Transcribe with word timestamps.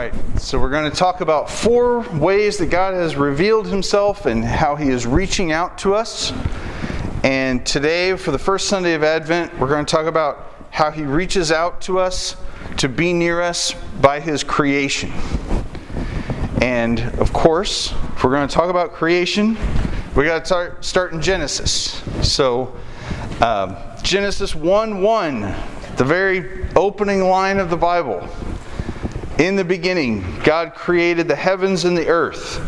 right, 0.00 0.40
so 0.40 0.58
we're 0.58 0.70
going 0.70 0.90
to 0.90 0.96
talk 0.96 1.20
about 1.20 1.50
four 1.50 2.00
ways 2.16 2.56
that 2.56 2.70
God 2.70 2.94
has 2.94 3.16
revealed 3.16 3.66
himself 3.66 4.24
and 4.24 4.42
how 4.42 4.74
he 4.74 4.88
is 4.88 5.06
reaching 5.06 5.52
out 5.52 5.76
to 5.78 5.94
us. 5.94 6.32
And 7.22 7.66
today, 7.66 8.16
for 8.16 8.30
the 8.30 8.38
first 8.38 8.66
Sunday 8.68 8.94
of 8.94 9.02
Advent, 9.02 9.58
we're 9.58 9.68
going 9.68 9.84
to 9.84 9.90
talk 9.90 10.06
about 10.06 10.54
how 10.70 10.90
he 10.90 11.02
reaches 11.02 11.52
out 11.52 11.82
to 11.82 11.98
us 11.98 12.36
to 12.78 12.88
be 12.88 13.12
near 13.12 13.42
us 13.42 13.74
by 14.00 14.20
his 14.20 14.42
creation. 14.42 15.12
And 16.62 17.00
of 17.18 17.34
course, 17.34 17.92
if 17.92 18.24
we're 18.24 18.30
going 18.30 18.48
to 18.48 18.54
talk 18.54 18.70
about 18.70 18.92
creation, 18.92 19.58
we 20.16 20.24
got 20.24 20.46
to 20.46 20.76
start, 20.80 21.12
in 21.12 21.20
Genesis. 21.20 22.02
So, 22.22 22.74
um, 23.42 23.76
Genesis 24.02 24.54
1 24.54 25.02
1, 25.02 25.40
the 25.96 26.04
very 26.04 26.66
opening 26.74 27.20
line 27.24 27.58
of 27.58 27.68
the 27.68 27.76
Bible. 27.76 28.26
In 29.40 29.56
the 29.56 29.64
beginning, 29.64 30.22
God 30.44 30.74
created 30.74 31.26
the 31.26 31.34
heavens 31.34 31.86
and 31.86 31.96
the 31.96 32.08
earth. 32.08 32.60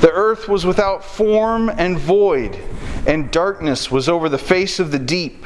The 0.00 0.12
earth 0.12 0.48
was 0.48 0.64
without 0.64 1.04
form 1.04 1.68
and 1.68 1.98
void, 1.98 2.56
and 3.04 3.32
darkness 3.32 3.90
was 3.90 4.08
over 4.08 4.28
the 4.28 4.38
face 4.38 4.78
of 4.78 4.92
the 4.92 4.98
deep. 5.00 5.44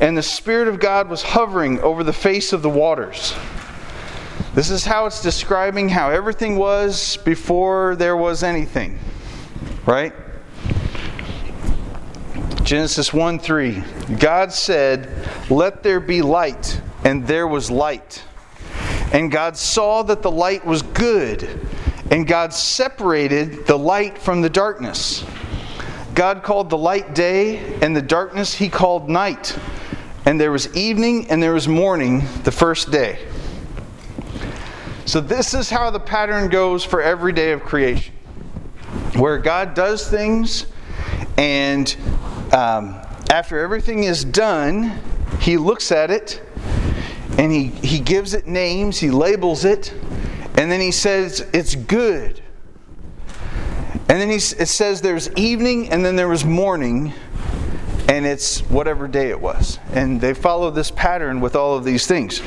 And 0.00 0.16
the 0.16 0.22
Spirit 0.22 0.68
of 0.68 0.78
God 0.78 1.08
was 1.08 1.22
hovering 1.22 1.80
over 1.80 2.04
the 2.04 2.12
face 2.12 2.52
of 2.52 2.62
the 2.62 2.70
waters. 2.70 3.34
This 4.54 4.70
is 4.70 4.84
how 4.84 5.06
it's 5.06 5.22
describing 5.22 5.88
how 5.88 6.10
everything 6.10 6.54
was 6.54 7.16
before 7.16 7.96
there 7.96 8.16
was 8.16 8.44
anything. 8.44 8.96
Right? 9.86 10.12
Genesis 12.62 13.12
1 13.12 13.40
3. 13.40 13.82
God 14.20 14.52
said, 14.52 15.28
Let 15.50 15.82
there 15.82 15.98
be 15.98 16.22
light, 16.22 16.80
and 17.02 17.26
there 17.26 17.48
was 17.48 17.72
light. 17.72 18.22
And 19.12 19.30
God 19.30 19.56
saw 19.56 20.02
that 20.04 20.22
the 20.22 20.30
light 20.30 20.64
was 20.64 20.82
good, 20.82 21.48
and 22.10 22.26
God 22.26 22.52
separated 22.54 23.66
the 23.66 23.76
light 23.76 24.16
from 24.16 24.40
the 24.40 24.50
darkness. 24.50 25.24
God 26.14 26.42
called 26.42 26.70
the 26.70 26.78
light 26.78 27.14
day, 27.14 27.78
and 27.82 27.94
the 27.94 28.02
darkness 28.02 28.54
he 28.54 28.68
called 28.68 29.08
night. 29.08 29.58
And 30.26 30.40
there 30.40 30.52
was 30.52 30.74
evening 30.76 31.28
and 31.30 31.42
there 31.42 31.54
was 31.54 31.66
morning 31.66 32.22
the 32.44 32.52
first 32.52 32.92
day. 32.92 33.18
So, 35.06 35.20
this 35.20 35.54
is 35.54 35.70
how 35.70 35.90
the 35.90 35.98
pattern 35.98 36.48
goes 36.48 36.84
for 36.84 37.02
every 37.02 37.32
day 37.32 37.50
of 37.50 37.62
creation, 37.64 38.14
where 39.16 39.38
God 39.38 39.74
does 39.74 40.08
things, 40.08 40.66
and 41.36 41.96
um, 42.52 42.94
after 43.28 43.58
everything 43.58 44.04
is 44.04 44.24
done, 44.24 45.00
he 45.40 45.56
looks 45.56 45.90
at 45.90 46.12
it 46.12 46.42
and 47.40 47.50
he, 47.50 47.68
he 47.68 48.00
gives 48.00 48.34
it 48.34 48.46
names, 48.46 48.98
he 48.98 49.10
labels 49.10 49.64
it, 49.64 49.94
and 50.58 50.70
then 50.70 50.78
he 50.78 50.92
says 50.92 51.40
it's 51.54 51.74
good. 51.74 52.42
And 54.10 54.20
then 54.20 54.28
he, 54.28 54.34
it 54.34 54.68
says 54.68 55.00
there's 55.00 55.30
evening 55.36 55.88
and 55.88 56.04
then 56.04 56.16
there 56.16 56.28
was 56.28 56.44
morning, 56.44 57.14
and 58.10 58.26
it's 58.26 58.60
whatever 58.68 59.08
day 59.08 59.30
it 59.30 59.40
was. 59.40 59.78
And 59.94 60.20
they 60.20 60.34
follow 60.34 60.70
this 60.70 60.90
pattern 60.90 61.40
with 61.40 61.56
all 61.56 61.74
of 61.78 61.82
these 61.82 62.06
things. 62.06 62.42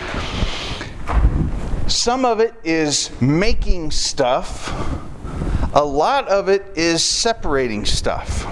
Some 1.88 2.24
of 2.24 2.40
it 2.40 2.54
is 2.64 3.10
making 3.20 3.90
stuff, 3.90 4.72
a 5.74 5.84
lot 5.84 6.28
of 6.28 6.50
it 6.50 6.68
is 6.76 7.04
separating 7.04 7.84
stuff. 7.86 8.46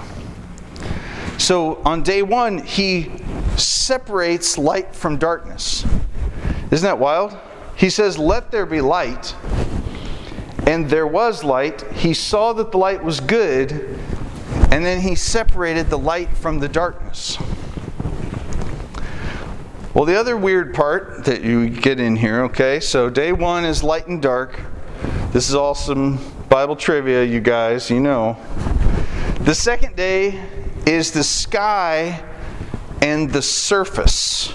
So 1.37 1.83
on 1.85 2.01
day 2.01 2.23
one, 2.23 2.57
he 2.57 3.11
separates 3.57 4.57
light 4.57 4.95
from 4.95 5.17
darkness. 5.17 5.85
Isn't 6.71 6.85
that 6.85 6.99
wild? 6.99 7.37
He 7.75 7.89
says, 7.89 8.17
Let 8.17 8.51
there 8.51 8.65
be 8.65 8.81
light. 8.81 9.35
And 10.65 10.89
there 10.89 11.07
was 11.07 11.43
light. 11.43 11.81
He 11.91 12.13
saw 12.13 12.53
that 12.53 12.71
the 12.71 12.77
light 12.77 13.03
was 13.03 13.19
good. 13.19 13.99
And 14.71 14.85
then 14.85 15.01
he 15.01 15.15
separated 15.15 15.89
the 15.89 15.97
light 15.97 16.29
from 16.37 16.59
the 16.59 16.69
darkness. 16.69 17.37
Well, 19.93 20.05
the 20.05 20.17
other 20.17 20.37
weird 20.37 20.73
part 20.73 21.25
that 21.25 21.43
you 21.43 21.69
get 21.69 21.99
in 21.99 22.15
here, 22.15 22.43
okay, 22.43 22.79
so 22.79 23.09
day 23.09 23.33
one 23.33 23.65
is 23.65 23.83
light 23.83 24.07
and 24.07 24.21
dark. 24.21 24.57
This 25.33 25.49
is 25.49 25.55
all 25.55 25.75
some 25.75 26.19
Bible 26.47 26.77
trivia, 26.77 27.25
you 27.25 27.41
guys, 27.41 27.89
you 27.89 27.99
know. 27.99 28.37
The 29.41 29.53
second 29.53 29.97
day 29.97 30.41
is 30.85 31.11
the 31.11 31.23
sky 31.23 32.23
and 33.01 33.29
the 33.29 33.41
surface. 33.41 34.53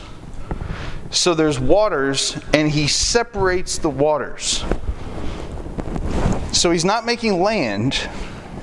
So 1.16 1.32
there's 1.32 1.59
waters, 1.59 2.38
and 2.53 2.71
he 2.71 2.87
separates 2.87 3.78
the 3.78 3.88
waters. 3.88 4.62
So 6.53 6.71
he's 6.71 6.84
not 6.84 7.06
making 7.06 7.41
land. 7.41 7.99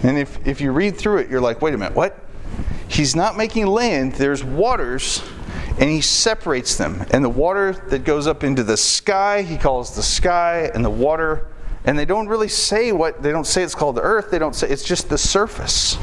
And 0.03 0.19
if, 0.19 0.45
if 0.45 0.61
you 0.61 0.71
read 0.71 0.95
through 0.95 1.17
it, 1.17 1.31
you're 1.31 1.41
like, 1.41 1.63
wait 1.63 1.73
a 1.73 1.77
minute, 1.77 1.95
what? 1.95 2.19
He's 2.87 3.15
not 3.15 3.35
making 3.35 3.65
land, 3.65 4.13
there's 4.13 4.43
waters, 4.43 5.23
and 5.79 5.89
he 5.89 5.99
separates 5.99 6.77
them. 6.77 7.03
And 7.09 7.25
the 7.25 7.29
water 7.29 7.73
that 7.89 8.03
goes 8.03 8.27
up 8.27 8.43
into 8.43 8.63
the 8.63 8.77
sky, 8.77 9.41
he 9.41 9.57
calls 9.57 9.95
the 9.95 10.03
sky, 10.03 10.69
and 10.75 10.85
the 10.85 10.91
water, 10.91 11.47
and 11.85 11.97
they 11.97 12.05
don't 12.05 12.27
really 12.27 12.49
say 12.49 12.91
what, 12.91 13.23
they 13.23 13.31
don't 13.31 13.47
say 13.47 13.63
it's 13.63 13.73
called 13.73 13.95
the 13.95 14.03
earth, 14.03 14.29
they 14.29 14.39
don't 14.39 14.55
say, 14.55 14.69
it's 14.69 14.83
just 14.83 15.09
the 15.09 15.17
surface. 15.17 15.97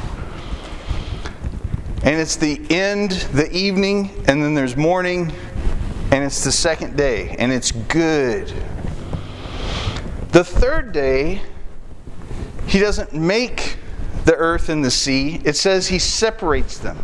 And 2.03 2.19
it's 2.19 2.35
the 2.35 2.59
end, 2.69 3.11
the 3.31 3.49
evening, 3.55 4.09
and 4.27 4.43
then 4.43 4.53
there's 4.53 4.75
morning, 4.75 5.31
and 6.11 6.23
it's 6.23 6.43
the 6.43 6.51
second 6.51 6.97
day, 6.97 7.35
and 7.39 7.51
it's 7.51 7.71
good. 7.71 8.53
The 10.31 10.43
third 10.43 10.91
day, 10.91 11.41
he 12.67 12.79
doesn't 12.79 13.13
make 13.13 13.77
the 14.25 14.35
earth 14.35 14.69
and 14.69 14.83
the 14.83 14.91
sea, 14.91 15.41
it 15.43 15.55
says 15.55 15.87
he 15.87 15.99
separates 15.99 16.77
them. 16.77 17.03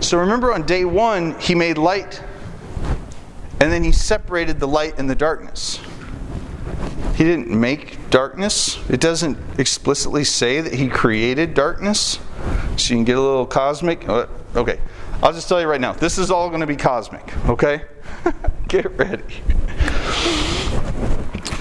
So 0.00 0.18
remember 0.18 0.52
on 0.52 0.66
day 0.66 0.84
one, 0.84 1.38
he 1.40 1.54
made 1.54 1.78
light, 1.78 2.22
and 3.60 3.72
then 3.72 3.84
he 3.84 3.92
separated 3.92 4.60
the 4.60 4.68
light 4.68 4.98
and 4.98 5.08
the 5.08 5.14
darkness. 5.14 5.80
He 7.14 7.24
didn't 7.24 7.48
make 7.48 8.10
darkness, 8.10 8.78
it 8.90 9.00
doesn't 9.00 9.38
explicitly 9.58 10.24
say 10.24 10.60
that 10.60 10.74
he 10.74 10.88
created 10.88 11.54
darkness. 11.54 12.18
So 12.76 12.94
you 12.94 12.98
can 12.98 13.04
get 13.04 13.18
a 13.18 13.20
little 13.20 13.46
cosmic. 13.46 14.08
Uh, 14.08 14.26
okay. 14.56 14.80
I'll 15.22 15.32
just 15.32 15.48
tell 15.48 15.60
you 15.60 15.66
right 15.66 15.80
now, 15.80 15.92
this 15.92 16.16
is 16.16 16.30
all 16.30 16.48
going 16.48 16.62
to 16.62 16.66
be 16.66 16.76
cosmic, 16.76 17.36
okay? 17.46 17.82
Get 18.68 18.90
ready. 18.98 19.42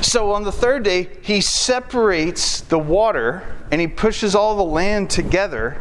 So 0.02 0.32
on 0.32 0.44
the 0.44 0.52
third 0.52 0.84
day, 0.84 1.10
he 1.22 1.42
separates 1.42 2.62
the 2.62 2.80
water 2.80 3.44
and 3.72 3.82
he 3.82 3.88
pushes 3.88 4.34
all 4.34 4.56
the 4.56 4.64
land 4.64 5.10
together 5.10 5.78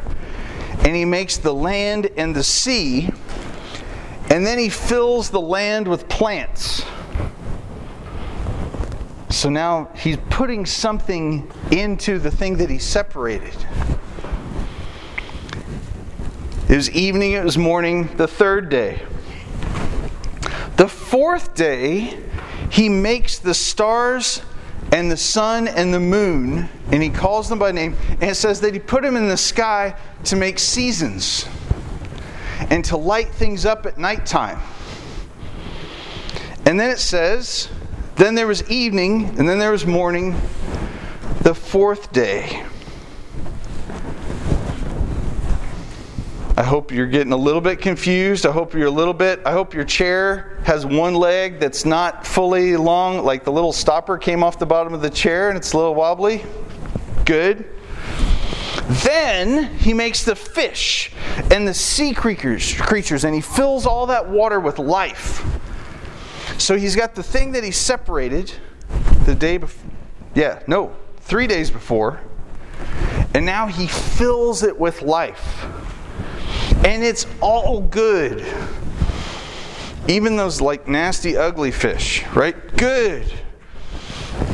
and 0.81 0.97
he 0.97 1.05
makes 1.05 1.37
the 1.37 1.55
land 1.55 2.11
and 2.17 2.35
the 2.35 2.43
sea 2.43 3.11
and 4.31 4.45
then 4.45 4.59
he 4.59 4.69
fills 4.69 5.31
the 5.31 5.41
land 5.41 5.87
with 5.87 6.09
plants. 6.09 6.85
So 9.31 9.49
now 9.49 9.91
he's 9.95 10.19
putting 10.31 10.67
something 10.67 11.51
into 11.71 12.19
the 12.19 12.31
thing 12.31 12.57
that 12.59 12.71
he 12.71 12.79
separated. 12.79 13.55
It 16.69 16.77
was 16.77 16.91
evening, 16.91 17.33
it 17.33 17.43
was 17.43 17.57
morning, 17.57 18.15
the 18.17 18.29
third 18.29 18.69
day. 18.69 19.01
The 20.77 20.87
fourth 20.87 21.55
day, 21.55 22.23
he 22.71 22.91
makes 22.91 23.39
the 23.39 23.55
stars 23.55 24.43
and 24.93 25.11
the 25.11 25.17
sun 25.17 25.67
and 25.67 25.95
the 25.95 26.01
moon, 26.01 26.69
and 26.93 27.03
he 27.03 27.09
calls 27.09 27.49
them 27.49 27.59
by 27.59 27.73
name, 27.73 27.97
and 28.21 28.25
it 28.25 28.35
says 28.35 28.61
that 28.61 28.75
he 28.75 28.81
put 28.81 29.03
them 29.03 29.17
in 29.17 29.29
the 29.29 29.37
sky 29.37 29.97
to 30.25 30.37
make 30.37 30.59
seasons 30.59 31.47
and 32.69 32.85
to 32.85 32.99
light 32.99 33.31
things 33.31 33.65
up 33.65 33.87
at 33.87 33.97
nighttime. 33.97 34.59
And 36.67 36.79
then 36.79 36.91
it 36.91 36.99
says, 36.99 37.71
then 38.17 38.35
there 38.35 38.47
was 38.47 38.69
evening, 38.71 39.25
and 39.39 39.49
then 39.49 39.59
there 39.59 39.73
was 39.73 39.87
morning, 39.87 40.37
the 41.41 41.55
fourth 41.55 42.13
day. 42.13 42.63
I 46.59 46.65
hope 46.65 46.91
you're 46.91 47.07
getting 47.07 47.33
a 47.33 47.37
little 47.37 47.61
bit 47.61 47.81
confused. 47.81 48.45
I 48.45 48.51
hope 48.51 48.75
you're 48.75 48.89
a 48.89 48.91
little 48.91 49.15
bit, 49.15 49.41
I 49.47 49.53
hope 49.53 49.75
your 49.75 49.85
chair 49.85 50.59
has 50.65 50.85
one 50.85 51.15
leg 51.15 51.61
that's 51.61 51.85
not 51.85 52.27
fully 52.27 52.77
long, 52.77 53.25
like 53.25 53.45
the 53.45 53.53
little 53.53 53.73
stopper 53.73 54.19
came 54.19 54.43
off 54.43 54.59
the 54.59 54.67
bottom 54.67 54.93
of 54.93 55.01
the 55.01 55.09
chair 55.09 55.51
and 55.51 55.57
it's 55.57 55.73
a 55.73 55.77
little 55.77 55.95
wobbly. 55.95 56.45
Good. 57.25 57.65
Then 59.05 59.73
he 59.77 59.95
makes 59.95 60.25
the 60.25 60.35
fish 60.35 61.13
and 61.53 61.69
the 61.69 61.75
sea 61.75 62.13
creatures, 62.13 62.75
creatures 62.75 63.23
and 63.23 63.37
he 63.37 63.41
fills 63.41 63.87
all 63.87 64.07
that 64.07 64.29
water 64.29 64.59
with 64.59 64.81
life. 64.81 65.47
So 66.59 66.77
he's 66.77 66.97
got 66.97 67.15
the 67.15 67.23
thing 67.23 67.53
that 67.53 67.63
he 67.63 67.71
separated 67.71 68.53
the 69.27 69.35
day 69.37 69.59
before. 69.59 69.93
Yeah, 70.35 70.61
no, 70.67 70.97
three 71.19 71.47
days 71.47 71.71
before. 71.71 72.21
And 73.33 73.47
now 73.47 73.69
he 73.69 73.87
fills 73.87 74.65
it 74.65 74.77
with 74.77 75.03
life 75.03 75.65
and 76.85 77.03
it's 77.05 77.27
all 77.41 77.81
good. 77.81 78.45
Even 80.09 80.37
those 80.37 80.61
like 80.61 80.89
nasty, 80.89 81.37
ugly 81.37 81.71
fish, 81.71 82.27
right? 82.35 82.55
Good. 82.77 83.31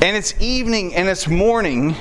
and 0.03 0.17
it's 0.17 0.35
evening 0.41 0.95
and 0.95 1.09
it's 1.09 1.29
morning 1.29 1.95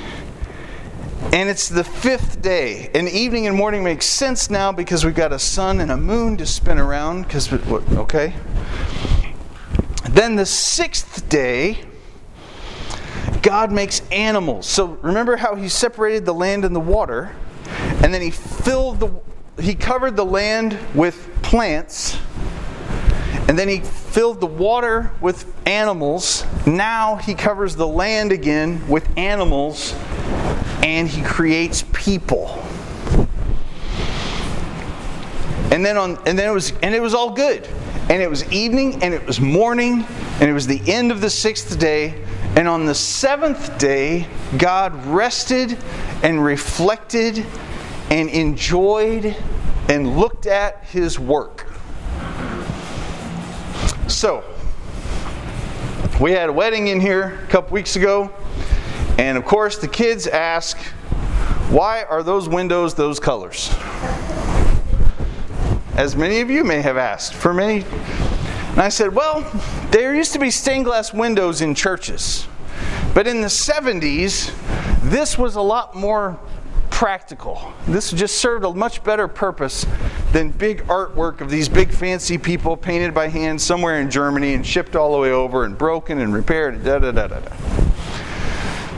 and 1.31 1.50
it's 1.50 1.70
the 1.70 1.84
fifth 1.84 2.42
day. 2.42 2.90
And 2.94 3.08
evening 3.10 3.48
and 3.48 3.56
morning 3.56 3.84
makes 3.84 4.06
sense 4.06 4.50
now 4.50 4.72
because 4.72 5.06
we've 5.06 5.16
got 5.16 5.31
a 5.31 5.40
sun 5.40 5.80
and 5.80 5.92
a 5.92 5.98
moon 5.98 6.38
to 6.38 6.46
spin 6.46 6.78
around. 6.78 7.24
Because 7.24 7.52
okay. 7.52 8.34
Then 10.10 10.36
the 10.36 10.46
sixth 10.46 11.28
day, 11.30 11.80
God 13.42 13.72
makes 13.72 14.02
animals. 14.12 14.68
So 14.68 15.00
remember 15.02 15.38
how 15.38 15.56
He 15.56 15.69
separated 15.69 16.26
the 16.26 16.34
land 16.34 16.66
and 16.66 16.76
the 16.76 16.80
water, 16.80 17.36
and 18.04 18.14
then 18.14 18.22
He 18.22 18.30
filled 18.30 19.00
the 19.00 19.08
He 19.60 19.76
covered 19.76 20.16
the 20.16 20.26
land 20.26 20.78
with 20.94 21.30
plants, 21.42 22.18
and 23.48 23.58
then 23.58 23.68
He 23.68 23.80
filled 23.80 24.40
the 24.40 24.48
water 24.48 25.12
with 25.22 25.52
animals. 25.68 26.46
Now 26.66 27.16
He 27.18 27.34
covers 27.34 27.76
the 27.76 27.88
land 27.88 28.32
again 28.32 28.88
with 28.88 29.08
animals 29.18 29.94
and 30.84 31.08
he 31.08 31.22
creates 31.24 31.86
people. 31.94 32.62
And 35.72 35.84
then 35.84 35.98
on 35.98 36.18
and 36.28 36.38
then 36.38 36.50
it 36.50 36.54
was 36.54 36.72
and 36.84 36.94
it 36.94 37.02
was 37.02 37.14
all 37.14 37.32
good. 37.32 37.68
And 38.10 38.22
it 38.22 38.30
was 38.30 38.44
evening 38.52 39.02
and 39.02 39.14
it 39.14 39.26
was 39.26 39.40
morning 39.40 40.06
and 40.40 40.50
it 40.50 40.54
was 40.54 40.68
the 40.68 40.82
end 40.92 41.12
of 41.12 41.22
the 41.22 41.28
6th 41.28 41.80
day 41.80 42.22
and 42.58 42.68
on 42.68 42.86
the 42.86 42.92
7th 42.92 43.80
day 43.80 44.28
God 44.58 45.06
rested 45.06 45.78
and 46.22 46.44
reflected 46.44 47.46
and 48.13 48.30
enjoyed 48.30 49.36
and 49.89 50.19
looked 50.19 50.45
at 50.45 50.83
his 50.83 51.18
work. 51.18 51.65
So, 54.07 54.44
we 56.21 56.31
had 56.31 56.48
a 56.48 56.54
wedding 56.54 56.89
in 56.89 57.01
here 57.01 57.39
a 57.44 57.48
couple 57.48 57.74
weeks 57.74 57.95
ago. 57.95 58.31
And 59.18 59.36
of 59.36 59.45
course, 59.45 59.80
the 59.80 59.88
kids 59.88 60.27
ask, 60.27 60.77
why 61.71 62.04
are 62.04 62.21
those 62.21 62.48
windows 62.48 62.94
those 62.94 63.19
colors? 63.19 63.74
As 65.95 66.16
many 66.16 66.39
of 66.42 66.51
you 66.51 66.63
may 66.63 66.81
have 66.81 66.98
asked, 66.98 67.33
for 67.33 67.51
many. 67.51 67.83
And 67.83 68.80
I 68.80 68.89
said, 68.89 69.16
well, 69.16 69.42
there 69.89 70.13
used 70.13 70.33
to 70.33 70.39
be 70.39 70.51
stained 70.51 70.86
glass 70.86 71.13
windows 71.13 71.62
in 71.62 71.74
churches. 71.74 72.48
But 73.16 73.25
in 73.25 73.42
the 73.42 73.48
70s, 73.48 74.54
this 75.01 75.36
was 75.36 75.56
a 75.56 75.62
lot 75.62 75.95
more 75.95 76.39
practical. 77.04 77.74
This 77.86 78.12
just 78.12 78.38
served 78.38 78.64
a 78.64 78.74
much 78.74 79.04
better 79.04 79.28
purpose 79.28 79.86
than 80.32 80.52
big 80.52 80.84
artwork 80.84 81.42
of 81.42 81.50
these 81.50 81.68
big 81.68 81.92
fancy 81.92 82.38
people 82.38 82.78
painted 82.78 83.14
by 83.14 83.28
hand 83.28 83.62
somewhere 83.62 84.00
in 84.00 84.10
Germany 84.10 84.54
and 84.54 84.66
shipped 84.66 84.96
all 84.96 85.12
the 85.12 85.20
way 85.20 85.30
over 85.30 85.66
and 85.66 85.78
broken 85.78 86.20
and 86.20 86.34
repaired. 86.34 86.82
Da 86.82 87.00
da 87.00 87.12
da 87.12 87.28
da 87.28 87.42
da. 87.42 87.56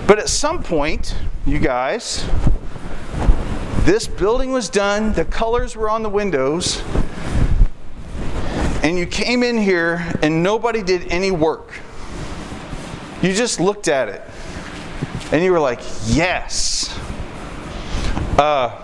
But 0.05 0.19
at 0.19 0.29
some 0.29 0.61
point, 0.61 1.15
you 1.47 1.57
guys, 1.57 2.29
this 3.85 4.05
building 4.05 4.51
was 4.51 4.69
done, 4.69 5.13
the 5.13 5.25
colors 5.25 5.75
were 5.75 5.89
on 5.89 6.03
the 6.03 6.09
windows, 6.09 6.83
and 8.83 8.99
you 8.99 9.07
came 9.07 9.41
in 9.41 9.57
here 9.57 10.05
and 10.21 10.43
nobody 10.43 10.83
did 10.83 11.11
any 11.11 11.31
work. 11.31 11.73
You 13.23 13.33
just 13.33 13.59
looked 13.59 13.87
at 13.87 14.09
it 14.09 14.21
and 15.31 15.43
you 15.43 15.51
were 15.51 15.59
like, 15.59 15.79
yes. 16.05 16.95
Uh, 18.37 18.81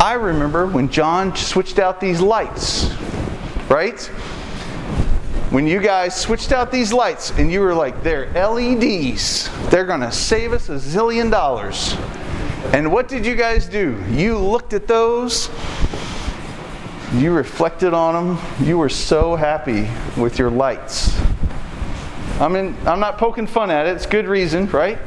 I 0.00 0.14
remember 0.14 0.66
when 0.66 0.88
John 0.90 1.34
switched 1.34 1.78
out 1.78 2.00
these 2.00 2.20
lights, 2.20 2.92
right? 3.68 4.10
when 5.50 5.66
you 5.66 5.80
guys 5.80 6.14
switched 6.14 6.52
out 6.52 6.70
these 6.70 6.92
lights 6.92 7.32
and 7.32 7.50
you 7.50 7.60
were 7.60 7.74
like, 7.74 8.04
they're 8.04 8.30
LEDs, 8.34 9.50
they're 9.68 9.84
going 9.84 10.00
to 10.00 10.12
save 10.12 10.52
us 10.52 10.68
a 10.68 10.74
zillion 10.74 11.28
dollars. 11.28 11.96
And 12.72 12.92
what 12.92 13.08
did 13.08 13.26
you 13.26 13.34
guys 13.34 13.68
do? 13.68 14.00
You 14.10 14.38
looked 14.38 14.74
at 14.74 14.86
those, 14.86 15.50
you 17.14 17.32
reflected 17.32 17.92
on 17.92 18.36
them, 18.36 18.64
you 18.64 18.78
were 18.78 18.88
so 18.88 19.34
happy 19.34 19.90
with 20.20 20.38
your 20.38 20.50
lights. 20.50 21.18
I 22.40 22.46
mean, 22.46 22.76
I'm 22.86 23.00
not 23.00 23.18
poking 23.18 23.48
fun 23.48 23.72
at 23.72 23.86
it, 23.86 23.96
it's 23.96 24.06
good 24.06 24.28
reason, 24.28 24.66
right? 24.66 25.00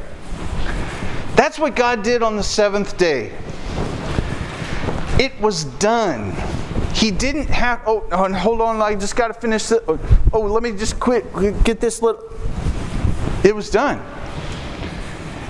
That's 1.36 1.58
what 1.58 1.74
God 1.74 2.02
did 2.02 2.22
on 2.22 2.36
the 2.36 2.42
seventh 2.42 2.98
day. 2.98 3.32
It 5.24 5.40
was 5.40 5.64
done. 5.64 6.34
He 6.92 7.10
didn't 7.10 7.46
have, 7.46 7.80
oh, 7.86 8.00
hold 8.34 8.60
on, 8.60 8.82
I 8.82 8.94
just 8.94 9.16
got 9.16 9.28
to 9.28 9.34
finish 9.34 9.68
this. 9.68 9.80
Oh, 9.88 9.98
oh, 10.34 10.40
let 10.40 10.62
me 10.62 10.72
just 10.72 11.00
quit, 11.00 11.24
get 11.64 11.80
this 11.80 12.02
little. 12.02 12.22
It 13.42 13.56
was 13.56 13.70
done. 13.70 14.04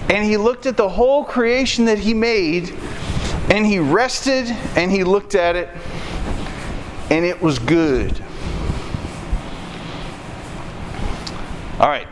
And 0.08 0.24
he 0.24 0.36
looked 0.36 0.66
at 0.66 0.76
the 0.76 0.88
whole 0.88 1.24
creation 1.24 1.86
that 1.86 1.98
he 1.98 2.14
made, 2.14 2.72
and 3.50 3.66
he 3.66 3.80
rested 3.80 4.46
and 4.76 4.92
he 4.92 5.02
looked 5.02 5.34
at 5.34 5.56
it, 5.56 5.68
and 7.10 7.24
it 7.24 7.42
was 7.42 7.58
good. 7.58 8.12
All 11.80 11.88
right. 11.88 12.06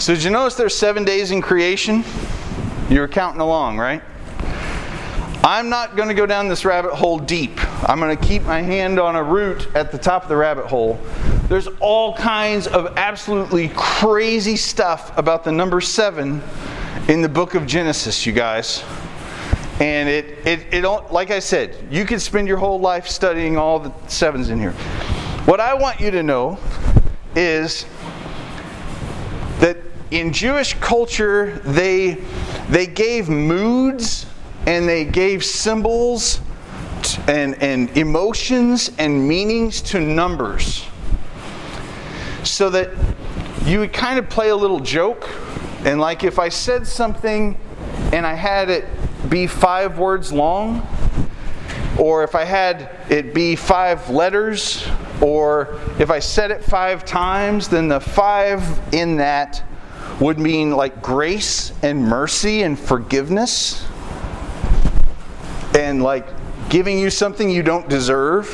So, 0.00 0.12
did 0.12 0.24
you 0.24 0.30
notice 0.30 0.56
there's 0.56 0.76
seven 0.76 1.04
days 1.04 1.30
in 1.30 1.40
creation? 1.40 2.02
You 2.90 2.98
were 2.98 3.06
counting 3.06 3.40
along, 3.40 3.78
right? 3.78 4.02
I'm 5.46 5.68
not 5.68 5.94
going 5.94 6.08
to 6.08 6.14
go 6.14 6.24
down 6.24 6.48
this 6.48 6.64
rabbit 6.64 6.94
hole 6.94 7.18
deep. 7.18 7.52
I'm 7.86 8.00
going 8.00 8.16
to 8.16 8.24
keep 8.24 8.44
my 8.44 8.62
hand 8.62 8.98
on 8.98 9.14
a 9.14 9.22
root 9.22 9.68
at 9.74 9.92
the 9.92 9.98
top 9.98 10.22
of 10.22 10.30
the 10.30 10.36
rabbit 10.36 10.64
hole. 10.64 10.98
There's 11.50 11.66
all 11.80 12.16
kinds 12.16 12.66
of 12.66 12.96
absolutely 12.96 13.70
crazy 13.74 14.56
stuff 14.56 15.14
about 15.18 15.44
the 15.44 15.52
number 15.52 15.82
seven 15.82 16.42
in 17.08 17.20
the 17.20 17.28
book 17.28 17.54
of 17.54 17.66
Genesis, 17.66 18.24
you 18.24 18.32
guys. 18.32 18.82
And 19.80 20.08
it, 20.08 20.46
it, 20.46 20.72
it 20.72 20.80
don't, 20.80 21.12
like 21.12 21.30
I 21.30 21.40
said, 21.40 21.76
you 21.90 22.06
could 22.06 22.22
spend 22.22 22.48
your 22.48 22.56
whole 22.56 22.80
life 22.80 23.06
studying 23.06 23.58
all 23.58 23.78
the 23.78 23.92
sevens 24.08 24.48
in 24.48 24.58
here. 24.58 24.72
What 25.44 25.60
I 25.60 25.74
want 25.74 26.00
you 26.00 26.10
to 26.10 26.22
know 26.22 26.58
is 27.36 27.84
that 29.58 29.76
in 30.10 30.32
Jewish 30.32 30.72
culture, 30.80 31.60
they, 31.66 32.14
they 32.70 32.86
gave 32.86 33.28
moods 33.28 34.24
and 34.66 34.88
they 34.88 35.04
gave 35.04 35.44
symbols 35.44 36.40
and, 37.28 37.60
and 37.62 37.94
emotions 37.96 38.90
and 38.98 39.28
meanings 39.28 39.82
to 39.82 40.00
numbers 40.00 40.86
so 42.42 42.70
that 42.70 42.90
you 43.64 43.78
would 43.80 43.92
kind 43.92 44.18
of 44.18 44.28
play 44.28 44.50
a 44.50 44.56
little 44.56 44.80
joke. 44.80 45.28
And 45.84 46.00
like 46.00 46.24
if 46.24 46.38
I 46.38 46.48
said 46.48 46.86
something 46.86 47.58
and 48.12 48.26
I 48.26 48.34
had 48.34 48.70
it 48.70 48.86
be 49.28 49.46
five 49.46 49.98
words 49.98 50.32
long, 50.32 50.86
or 51.98 52.24
if 52.24 52.34
I 52.34 52.44
had 52.44 52.90
it 53.08 53.34
be 53.34 53.56
five 53.56 54.10
letters, 54.10 54.86
or 55.20 55.78
if 55.98 56.10
I 56.10 56.18
said 56.18 56.50
it 56.50 56.64
five 56.64 57.04
times, 57.04 57.68
then 57.68 57.88
the 57.88 58.00
five 58.00 58.62
in 58.92 59.16
that 59.16 59.62
would 60.20 60.38
mean 60.38 60.70
like 60.70 61.02
grace 61.02 61.72
and 61.82 62.02
mercy 62.02 62.62
and 62.62 62.78
forgiveness 62.78 63.84
and 65.74 66.02
like 66.02 66.26
giving 66.68 66.98
you 66.98 67.10
something 67.10 67.50
you 67.50 67.62
don't 67.62 67.88
deserve. 67.88 68.48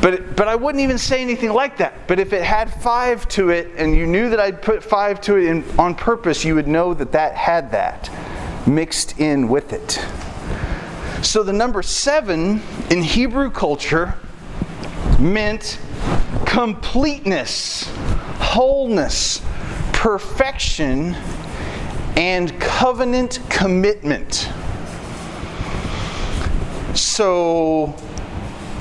But, 0.00 0.36
but 0.36 0.46
I 0.46 0.56
wouldn't 0.56 0.82
even 0.82 0.98
say 0.98 1.20
anything 1.22 1.52
like 1.52 1.78
that. 1.78 2.06
But 2.06 2.18
if 2.18 2.32
it 2.32 2.42
had 2.42 2.72
five 2.72 3.26
to 3.30 3.50
it 3.50 3.68
and 3.76 3.96
you 3.96 4.06
knew 4.06 4.28
that 4.30 4.38
I'd 4.38 4.62
put 4.62 4.82
five 4.82 5.20
to 5.22 5.36
it 5.36 5.44
in, 5.44 5.64
on 5.78 5.94
purpose, 5.94 6.44
you 6.44 6.54
would 6.54 6.68
know 6.68 6.94
that 6.94 7.12
that 7.12 7.34
had 7.34 7.72
that 7.72 8.10
mixed 8.66 9.18
in 9.18 9.48
with 9.48 9.72
it. 9.72 10.04
So 11.24 11.42
the 11.42 11.52
number 11.52 11.82
seven 11.82 12.62
in 12.90 13.02
Hebrew 13.02 13.50
culture 13.50 14.14
meant 15.18 15.78
completeness, 16.44 17.88
wholeness, 18.38 19.42
perfection, 19.92 21.14
and 22.16 22.58
covenant 22.60 23.40
commitment. 23.48 24.48
So 26.96 27.94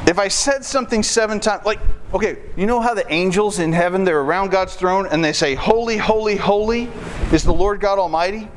if 0.07 0.19
I 0.19 0.27
said 0.27 0.63
something 0.63 1.03
seven 1.03 1.39
times, 1.39 1.65
like, 1.65 1.79
okay, 2.13 2.37
you 2.55 2.65
know 2.65 2.79
how 2.79 2.93
the 2.93 3.11
angels 3.11 3.59
in 3.59 3.73
heaven, 3.73 4.03
they're 4.03 4.21
around 4.21 4.51
God's 4.51 4.75
throne 4.75 5.07
and 5.07 5.23
they 5.23 5.33
say, 5.33 5.55
Holy, 5.55 5.97
holy, 5.97 6.35
holy 6.35 6.89
is 7.33 7.43
the 7.43 7.53
Lord 7.53 7.81
God 7.81 7.99
Almighty? 7.99 8.47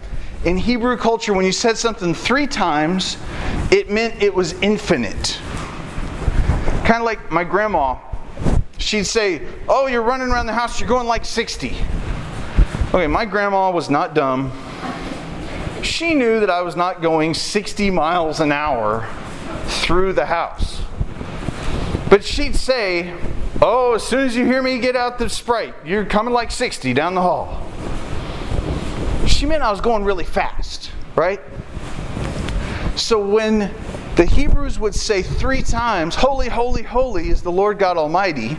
In 0.44 0.56
Hebrew 0.56 0.96
culture, 0.96 1.34
when 1.34 1.44
you 1.44 1.52
said 1.52 1.76
something 1.76 2.14
three 2.14 2.46
times, 2.46 3.16
it 3.72 3.90
meant 3.90 4.22
it 4.22 4.32
was 4.32 4.52
infinite. 4.62 5.40
Kind 6.84 6.98
of 6.98 7.04
like 7.04 7.32
my 7.32 7.44
grandma. 7.44 7.96
She'd 8.78 9.04
say, 9.04 9.42
Oh, 9.68 9.86
you're 9.88 10.02
running 10.02 10.28
around 10.28 10.46
the 10.46 10.52
house, 10.52 10.78
you're 10.80 10.88
going 10.88 11.06
like 11.08 11.24
60. 11.24 11.76
Okay, 12.94 13.06
my 13.06 13.24
grandma 13.24 13.70
was 13.70 13.90
not 13.90 14.14
dumb. 14.14 14.52
She 15.82 16.14
knew 16.14 16.40
that 16.40 16.50
I 16.50 16.62
was 16.62 16.76
not 16.76 17.02
going 17.02 17.34
60 17.34 17.90
miles 17.90 18.40
an 18.40 18.52
hour 18.52 19.08
through 19.68 20.14
the 20.14 20.26
house. 20.26 20.82
But 22.10 22.24
she'd 22.24 22.56
say, 22.56 23.14
Oh, 23.60 23.94
as 23.94 24.06
soon 24.06 24.20
as 24.20 24.36
you 24.36 24.44
hear 24.44 24.62
me 24.62 24.78
get 24.78 24.94
out 24.94 25.18
the 25.18 25.28
sprite, 25.28 25.74
you're 25.84 26.04
coming 26.04 26.32
like 26.32 26.52
60 26.52 26.94
down 26.94 27.14
the 27.14 27.22
hall. 27.22 27.66
she 29.26 29.46
meant 29.46 29.62
I 29.62 29.70
was 29.70 29.80
going 29.80 30.04
really 30.04 30.24
fast, 30.24 30.92
right? 31.16 31.40
So 32.94 33.20
when 33.20 33.74
the 34.14 34.24
Hebrews 34.24 34.78
would 34.78 34.94
say 34.94 35.22
three 35.22 35.62
times, 35.62 36.14
Holy, 36.14 36.48
holy, 36.48 36.82
holy 36.82 37.30
is 37.30 37.42
the 37.42 37.52
Lord 37.52 37.78
God 37.78 37.96
Almighty, 37.96 38.56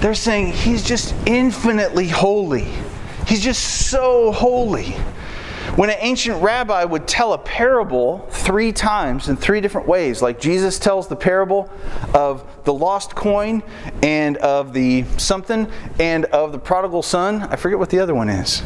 they're 0.00 0.14
saying 0.14 0.52
He's 0.52 0.82
just 0.82 1.14
infinitely 1.26 2.08
holy. 2.08 2.68
He's 3.26 3.42
just 3.42 3.88
so 3.90 4.32
holy. 4.32 4.96
When 5.78 5.90
an 5.90 5.96
ancient 6.00 6.42
rabbi 6.42 6.82
would 6.82 7.06
tell 7.06 7.34
a 7.34 7.38
parable 7.38 8.26
three 8.30 8.72
times 8.72 9.28
in 9.28 9.36
three 9.36 9.60
different 9.60 9.86
ways, 9.86 10.20
like 10.20 10.40
Jesus 10.40 10.76
tells 10.76 11.06
the 11.06 11.14
parable 11.14 11.70
of 12.12 12.44
the 12.64 12.74
lost 12.74 13.14
coin 13.14 13.62
and 14.02 14.38
of 14.38 14.72
the 14.72 15.04
something 15.18 15.70
and 16.00 16.24
of 16.24 16.50
the 16.50 16.58
prodigal 16.58 17.02
son, 17.02 17.42
I 17.42 17.54
forget 17.54 17.78
what 17.78 17.90
the 17.90 18.00
other 18.00 18.12
one 18.12 18.28
is. 18.28 18.64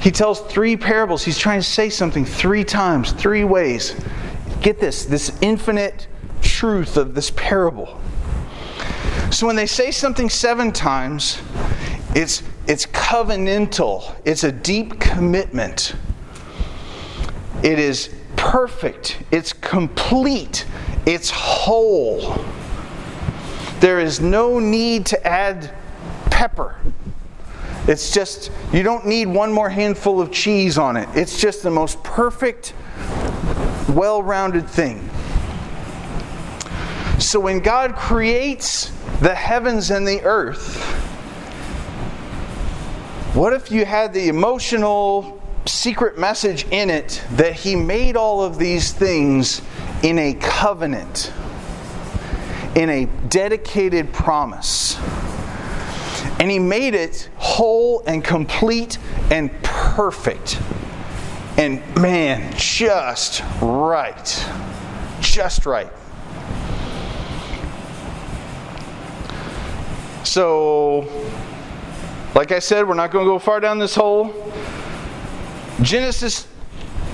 He 0.00 0.10
tells 0.10 0.40
three 0.40 0.76
parables. 0.76 1.22
He's 1.22 1.38
trying 1.38 1.60
to 1.60 1.66
say 1.66 1.88
something 1.88 2.24
three 2.24 2.64
times, 2.64 3.12
three 3.12 3.44
ways. 3.44 3.94
Get 4.60 4.80
this 4.80 5.04
this 5.04 5.38
infinite 5.40 6.08
truth 6.40 6.96
of 6.96 7.14
this 7.14 7.30
parable. 7.36 8.00
So 9.30 9.46
when 9.46 9.54
they 9.54 9.66
say 9.66 9.92
something 9.92 10.28
seven 10.28 10.72
times, 10.72 11.40
it's, 12.12 12.42
it's 12.66 12.86
covenantal, 12.86 14.16
it's 14.24 14.42
a 14.42 14.50
deep 14.50 14.98
commitment. 14.98 15.94
It 17.64 17.78
is 17.78 18.10
perfect, 18.36 19.16
it's 19.30 19.54
complete, 19.54 20.66
it's 21.06 21.30
whole. 21.30 22.36
There 23.80 24.00
is 24.00 24.20
no 24.20 24.58
need 24.58 25.06
to 25.06 25.26
add 25.26 25.72
pepper. 26.26 26.76
It's 27.88 28.12
just, 28.12 28.52
you 28.70 28.82
don't 28.82 29.06
need 29.06 29.28
one 29.28 29.50
more 29.50 29.70
handful 29.70 30.20
of 30.20 30.30
cheese 30.30 30.76
on 30.76 30.98
it. 30.98 31.08
It's 31.14 31.40
just 31.40 31.62
the 31.62 31.70
most 31.70 32.02
perfect, 32.02 32.74
well 33.88 34.22
rounded 34.22 34.68
thing. 34.68 35.08
So 37.18 37.40
when 37.40 37.60
God 37.60 37.96
creates 37.96 38.92
the 39.22 39.34
heavens 39.34 39.90
and 39.90 40.06
the 40.06 40.20
earth, 40.22 40.82
what 43.34 43.54
if 43.54 43.70
you 43.70 43.86
had 43.86 44.12
the 44.12 44.28
emotional 44.28 45.40
secret 45.66 46.18
message 46.18 46.66
in 46.70 46.90
it 46.90 47.22
that 47.32 47.54
He 47.54 47.76
made 47.76 48.16
all 48.16 48.42
of 48.42 48.58
these 48.58 48.92
things 48.92 49.62
in 50.02 50.18
a 50.18 50.34
covenant, 50.34 51.32
in 52.74 52.90
a 52.90 53.06
dedicated 53.28 54.12
promise? 54.12 54.98
And 56.40 56.50
he 56.50 56.58
made 56.58 56.94
it 56.94 57.30
whole 57.36 58.02
and 58.06 58.22
complete 58.22 58.98
and 59.30 59.50
perfect. 59.62 60.60
And 61.56 61.80
man, 61.96 62.52
just 62.56 63.42
right. 63.62 64.46
Just 65.20 65.64
right. 65.64 65.90
So, 70.24 71.08
like 72.34 72.50
I 72.50 72.58
said, 72.58 72.88
we're 72.88 72.94
not 72.94 73.12
going 73.12 73.24
to 73.24 73.30
go 73.30 73.38
far 73.38 73.60
down 73.60 73.78
this 73.78 73.94
hole. 73.94 74.34
Genesis 75.82 76.46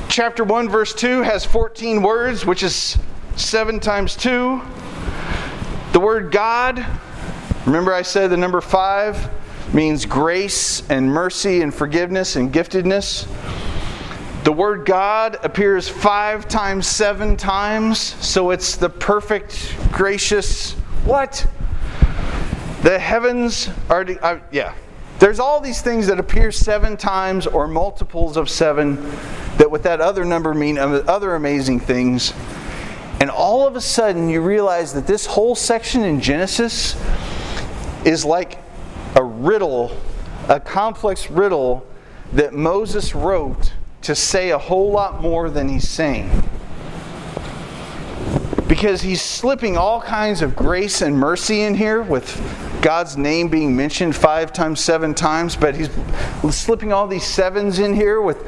chapter 0.08 0.44
1, 0.44 0.68
verse 0.68 0.94
2 0.94 1.22
has 1.22 1.44
14 1.44 2.02
words, 2.02 2.44
which 2.44 2.62
is 2.62 2.98
7 3.36 3.80
times 3.80 4.16
2. 4.16 4.60
The 5.92 6.00
word 6.00 6.30
God 6.30 6.86
Remember, 7.66 7.92
I 7.92 8.02
said 8.02 8.30
the 8.30 8.36
number 8.38 8.60
five 8.62 9.30
means 9.74 10.06
grace 10.06 10.82
and 10.88 11.08
mercy 11.08 11.60
and 11.60 11.72
forgiveness 11.72 12.36
and 12.36 12.52
giftedness. 12.52 13.28
The 14.44 14.52
word 14.52 14.86
God 14.86 15.38
appears 15.44 15.86
five 15.86 16.48
times, 16.48 16.86
seven 16.86 17.36
times, 17.36 17.98
so 17.98 18.50
it's 18.50 18.76
the 18.76 18.88
perfect, 18.88 19.76
gracious. 19.92 20.72
What? 21.04 21.46
The 22.82 22.98
heavens 22.98 23.68
are. 23.90 24.06
Uh, 24.22 24.40
yeah. 24.50 24.74
There's 25.20 25.38
all 25.38 25.60
these 25.60 25.82
things 25.82 26.06
that 26.06 26.18
appear 26.18 26.50
seven 26.50 26.96
times 26.96 27.46
or 27.46 27.68
multiples 27.68 28.38
of 28.38 28.48
seven 28.48 28.96
that 29.58 29.70
with 29.70 29.82
that 29.82 30.00
other 30.00 30.24
number 30.24 30.54
mean 30.54 30.78
other 30.78 31.34
amazing 31.34 31.80
things. 31.80 32.32
And 33.20 33.28
all 33.28 33.66
of 33.66 33.76
a 33.76 33.82
sudden, 33.82 34.30
you 34.30 34.40
realize 34.40 34.94
that 34.94 35.06
this 35.06 35.26
whole 35.26 35.54
section 35.54 36.04
in 36.04 36.22
Genesis 36.22 36.96
is 38.02 38.24
like 38.24 38.60
a 39.14 39.22
riddle, 39.22 39.94
a 40.48 40.58
complex 40.58 41.30
riddle 41.30 41.86
that 42.32 42.54
Moses 42.54 43.14
wrote 43.14 43.74
to 44.00 44.14
say 44.14 44.52
a 44.52 44.58
whole 44.58 44.90
lot 44.90 45.20
more 45.20 45.50
than 45.50 45.68
he's 45.68 45.86
saying. 45.86 46.30
Because 48.66 49.02
he's 49.02 49.20
slipping 49.20 49.76
all 49.76 50.00
kinds 50.00 50.40
of 50.40 50.56
grace 50.56 51.02
and 51.02 51.14
mercy 51.14 51.60
in 51.60 51.74
here 51.74 52.00
with 52.00 52.40
God's 52.82 53.16
name 53.16 53.48
being 53.48 53.76
mentioned 53.76 54.16
five 54.16 54.52
times, 54.52 54.80
seven 54.80 55.14
times, 55.14 55.54
but 55.56 55.74
he's 55.74 55.90
slipping 56.50 56.92
all 56.92 57.06
these 57.06 57.24
sevens 57.26 57.78
in 57.78 57.94
here 57.94 58.20
with, 58.22 58.38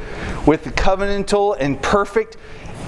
with 0.47 0.65
the 0.65 0.71
covenantal 0.71 1.57
and 1.59 1.81
perfect. 1.83 2.37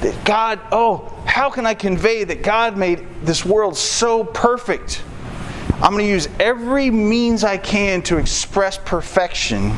That 0.00 0.24
God, 0.24 0.60
oh, 0.72 1.12
how 1.26 1.50
can 1.50 1.66
I 1.66 1.74
convey 1.74 2.24
that 2.24 2.42
God 2.42 2.76
made 2.76 3.06
this 3.22 3.44
world 3.44 3.76
so 3.76 4.24
perfect? 4.24 5.02
I'm 5.74 5.92
going 5.92 6.04
to 6.04 6.10
use 6.10 6.28
every 6.40 6.90
means 6.90 7.44
I 7.44 7.58
can 7.58 8.00
to 8.02 8.18
express 8.18 8.78
perfection. 8.78 9.72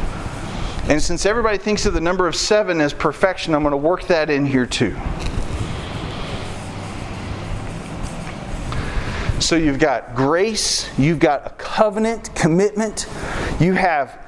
And 0.89 1.03
since 1.03 1.27
everybody 1.27 1.59
thinks 1.59 1.85
of 1.85 1.95
the 1.95 2.01
number 2.01 2.29
of 2.29 2.37
seven 2.37 2.81
as 2.81 2.93
perfection, 2.93 3.55
I'm 3.55 3.63
going 3.63 3.73
to 3.73 3.77
work 3.77 4.07
that 4.07 4.31
in 4.31 4.47
here 4.47 4.67
too. 4.67 4.97
So 9.39 9.55
you've 9.55 9.79
got 9.79 10.15
grace, 10.15 10.89
you've 10.99 11.19
got 11.19 11.47
a 11.47 11.51
covenant, 11.51 12.35
commitment, 12.35 13.07
you 13.61 13.75
have 13.75 14.19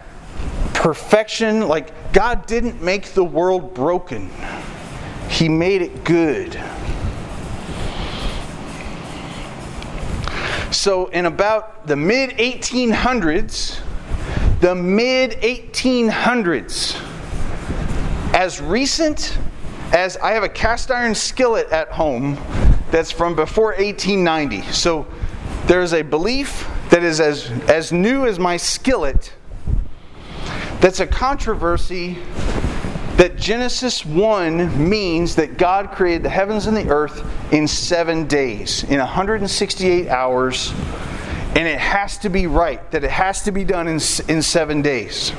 perfection. 0.75 1.67
Like 1.67 2.13
God 2.13 2.47
didn't 2.47 2.83
make 2.83 3.07
the 3.15 3.25
world 3.25 3.75
broken, 3.75 4.31
He 5.29 5.49
made 5.49 5.81
it 5.81 6.05
good. 6.05 6.61
So, 10.71 11.07
in 11.07 11.25
about 11.25 11.87
the 11.87 11.97
mid 11.97 12.31
1800s, 12.33 13.81
the 14.61 14.75
mid 14.75 15.33
1800s, 15.41 17.03
as 18.35 18.61
recent 18.61 19.39
as 19.93 20.19
I 20.19 20.33
have 20.33 20.43
a 20.43 20.49
cast 20.49 20.91
iron 20.91 21.15
skillet 21.15 21.71
at 21.71 21.89
home 21.89 22.37
that's 22.91 23.11
from 23.11 23.35
before 23.35 23.75
1890. 23.77 24.63
So, 24.73 25.07
there's 25.67 25.93
a 25.93 26.03
belief 26.03 26.67
that 26.91 27.03
is 27.03 27.21
as, 27.21 27.51
as 27.69 27.93
new 27.93 28.27
as 28.27 28.39
my 28.39 28.57
skillet 28.57 29.35
that's 30.81 31.01
a 31.01 31.07
controversy 31.07 32.19
that 33.17 33.37
Genesis 33.37 34.07
1 34.07 34.89
means 34.89 35.35
that 35.35 35.59
God 35.59 35.91
created 35.91 36.23
the 36.23 36.29
heavens 36.29 36.67
and 36.67 36.77
the 36.77 36.89
earth 36.89 37.25
in 37.53 37.67
seven 37.67 38.29
days, 38.29 38.85
in 38.85 38.99
168 38.99 40.07
hours, 40.07 40.73
and 41.57 41.67
it 41.67 41.81
has 41.81 42.17
to 42.19 42.29
be 42.29 42.47
right, 42.47 42.89
that 42.93 43.03
it 43.03 43.11
has 43.11 43.43
to 43.43 43.51
be 43.51 43.65
done 43.65 43.89
in, 43.89 43.99
in 44.29 44.41
seven 44.41 44.81
days. 44.81 45.33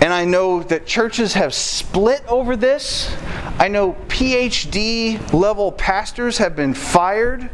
And 0.00 0.12
I 0.12 0.24
know 0.24 0.62
that 0.64 0.86
churches 0.86 1.34
have 1.34 1.54
split 1.54 2.22
over 2.28 2.56
this. 2.56 3.14
I 3.58 3.68
know 3.68 3.96
PhD 4.08 5.32
level 5.32 5.72
pastors 5.72 6.38
have 6.38 6.54
been 6.54 6.74
fired 6.74 7.50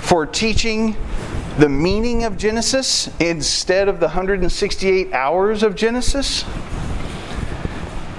for 0.00 0.26
teaching 0.26 0.96
the 1.58 1.68
meaning 1.68 2.24
of 2.24 2.36
Genesis 2.36 3.10
instead 3.20 3.88
of 3.88 4.00
the 4.00 4.06
168 4.06 5.12
hours 5.12 5.62
of 5.62 5.74
Genesis. 5.74 6.44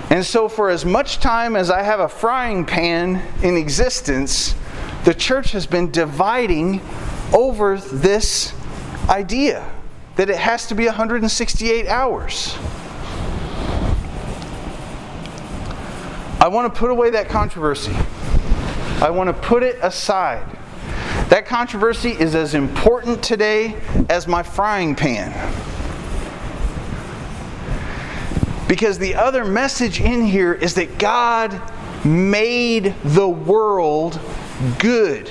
And 0.10 0.26
so, 0.26 0.48
for 0.48 0.70
as 0.70 0.86
much 0.86 1.20
time 1.20 1.56
as 1.56 1.70
I 1.70 1.84
have 1.84 2.00
a 2.00 2.08
frying 2.08 2.66
pan 2.66 3.22
in 3.44 3.58
existence, 3.58 4.56
the 5.04 5.14
church 5.14 5.52
has 5.52 5.68
been 5.68 5.92
dividing 5.92 6.82
over 7.34 7.78
this 7.78 8.54
idea 9.10 9.70
that 10.16 10.30
it 10.30 10.38
has 10.38 10.68
to 10.68 10.76
be 10.76 10.86
168 10.86 11.88
hours. 11.88 12.58
I 16.48 16.50
want 16.50 16.74
to 16.74 16.80
put 16.80 16.89
away 16.89 17.10
that 17.10 17.27
controversy. 17.27 17.94
I 19.01 19.10
want 19.10 19.27
to 19.27 19.34
put 19.34 19.63
it 19.63 19.80
aside. 19.82 20.46
That 21.27 21.46
controversy 21.46 22.12
is 22.12 22.36
as 22.36 22.54
important 22.54 23.22
today 23.22 23.75
as 24.10 24.30
my 24.30 24.44
frying 24.44 24.96
pan. 24.96 25.34
Because 28.66 28.98
the 28.98 29.16
other 29.16 29.44
message 29.44 30.00
in 30.00 30.24
here 30.24 30.54
is 30.54 30.74
that 30.75 30.98
God 30.98 31.62
made 32.06 32.96
the 33.04 33.27
world 33.27 34.18
good. 34.80 35.30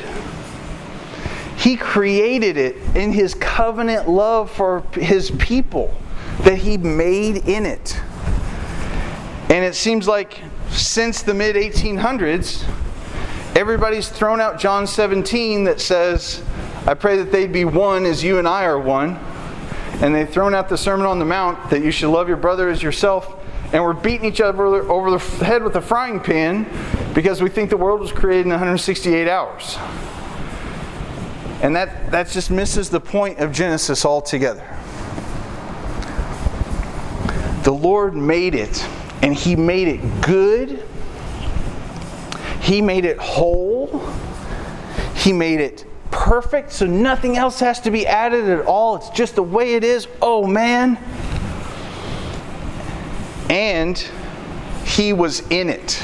He 1.56 1.78
created 1.78 2.58
it 2.58 2.76
in 2.94 3.10
His 3.10 3.32
covenant 3.32 4.06
love 4.06 4.50
for 4.50 4.82
His 4.92 5.30
people 5.30 5.96
that 6.40 6.58
He 6.58 6.76
made 6.76 7.48
in 7.48 7.64
it. 7.64 7.98
And 9.48 9.64
it 9.64 9.74
seems 9.74 10.06
like 10.06 10.42
since 10.70 11.22
the 11.22 11.34
mid 11.34 11.56
1800s, 11.56 12.64
everybody's 13.54 14.08
thrown 14.08 14.40
out 14.40 14.58
John 14.58 14.86
17 14.86 15.64
that 15.64 15.80
says, 15.80 16.42
I 16.86 16.94
pray 16.94 17.16
that 17.16 17.32
they'd 17.32 17.52
be 17.52 17.64
one 17.64 18.06
as 18.06 18.22
you 18.22 18.38
and 18.38 18.46
I 18.46 18.64
are 18.64 18.78
one. 18.78 19.16
And 20.00 20.14
they've 20.14 20.28
thrown 20.28 20.54
out 20.54 20.68
the 20.68 20.76
Sermon 20.76 21.06
on 21.06 21.18
the 21.18 21.24
Mount 21.24 21.70
that 21.70 21.82
you 21.82 21.90
should 21.90 22.10
love 22.10 22.28
your 22.28 22.36
brother 22.36 22.68
as 22.68 22.82
yourself. 22.82 23.34
And 23.72 23.82
we're 23.82 23.94
beating 23.94 24.26
each 24.26 24.40
other 24.40 24.62
over 24.64 25.10
the 25.10 25.18
head 25.18 25.62
with 25.64 25.74
a 25.76 25.80
frying 25.80 26.20
pan 26.20 26.66
because 27.14 27.42
we 27.42 27.48
think 27.48 27.70
the 27.70 27.76
world 27.76 28.00
was 28.00 28.12
created 28.12 28.44
in 28.44 28.50
168 28.50 29.26
hours. 29.26 29.76
And 31.62 31.74
that, 31.74 32.10
that 32.10 32.28
just 32.28 32.50
misses 32.50 32.90
the 32.90 33.00
point 33.00 33.38
of 33.38 33.52
Genesis 33.52 34.04
altogether. 34.04 34.64
The 37.64 37.72
Lord 37.72 38.14
made 38.14 38.54
it, 38.54 38.86
and 39.22 39.34
He 39.34 39.56
made 39.56 39.88
it 39.88 40.20
good. 40.22 40.82
He 42.60 42.82
made 42.82 43.04
it 43.04 43.18
whole. 43.18 44.10
He 45.14 45.32
made 45.32 45.60
it 45.60 45.84
perfect, 46.10 46.72
so 46.72 46.86
nothing 46.86 47.36
else 47.36 47.60
has 47.60 47.80
to 47.80 47.90
be 47.90 48.06
added 48.06 48.48
at 48.48 48.66
all. 48.66 48.96
It's 48.96 49.10
just 49.10 49.36
the 49.36 49.42
way 49.42 49.74
it 49.74 49.84
is. 49.84 50.08
Oh 50.20 50.46
man. 50.46 50.98
And 53.48 53.96
he 54.84 55.12
was 55.12 55.40
in 55.48 55.68
it. 55.68 56.02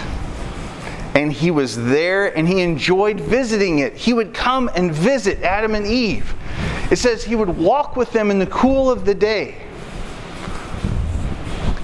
And 1.15 1.33
he 1.33 1.51
was 1.51 1.77
there 1.77 2.37
and 2.37 2.47
he 2.49 2.61
enjoyed 2.61 3.21
visiting 3.21 3.81
it. 3.81 3.97
He 3.97 4.13
would 4.13 4.33
come 4.33 4.71
and 4.75 4.93
visit 4.93 5.43
Adam 5.43 5.75
and 5.75 5.87
Eve. 5.87 6.35
It 6.91 6.97
says 6.97 7.25
he 7.25 7.35
would 7.35 7.57
walk 7.57 7.97
with 7.97 8.13
them 8.13 8.31
in 8.31 8.39
the 8.39 8.47
cool 8.47 8.91
of 8.91 9.05
the 9.05 9.15
day. 9.15 9.57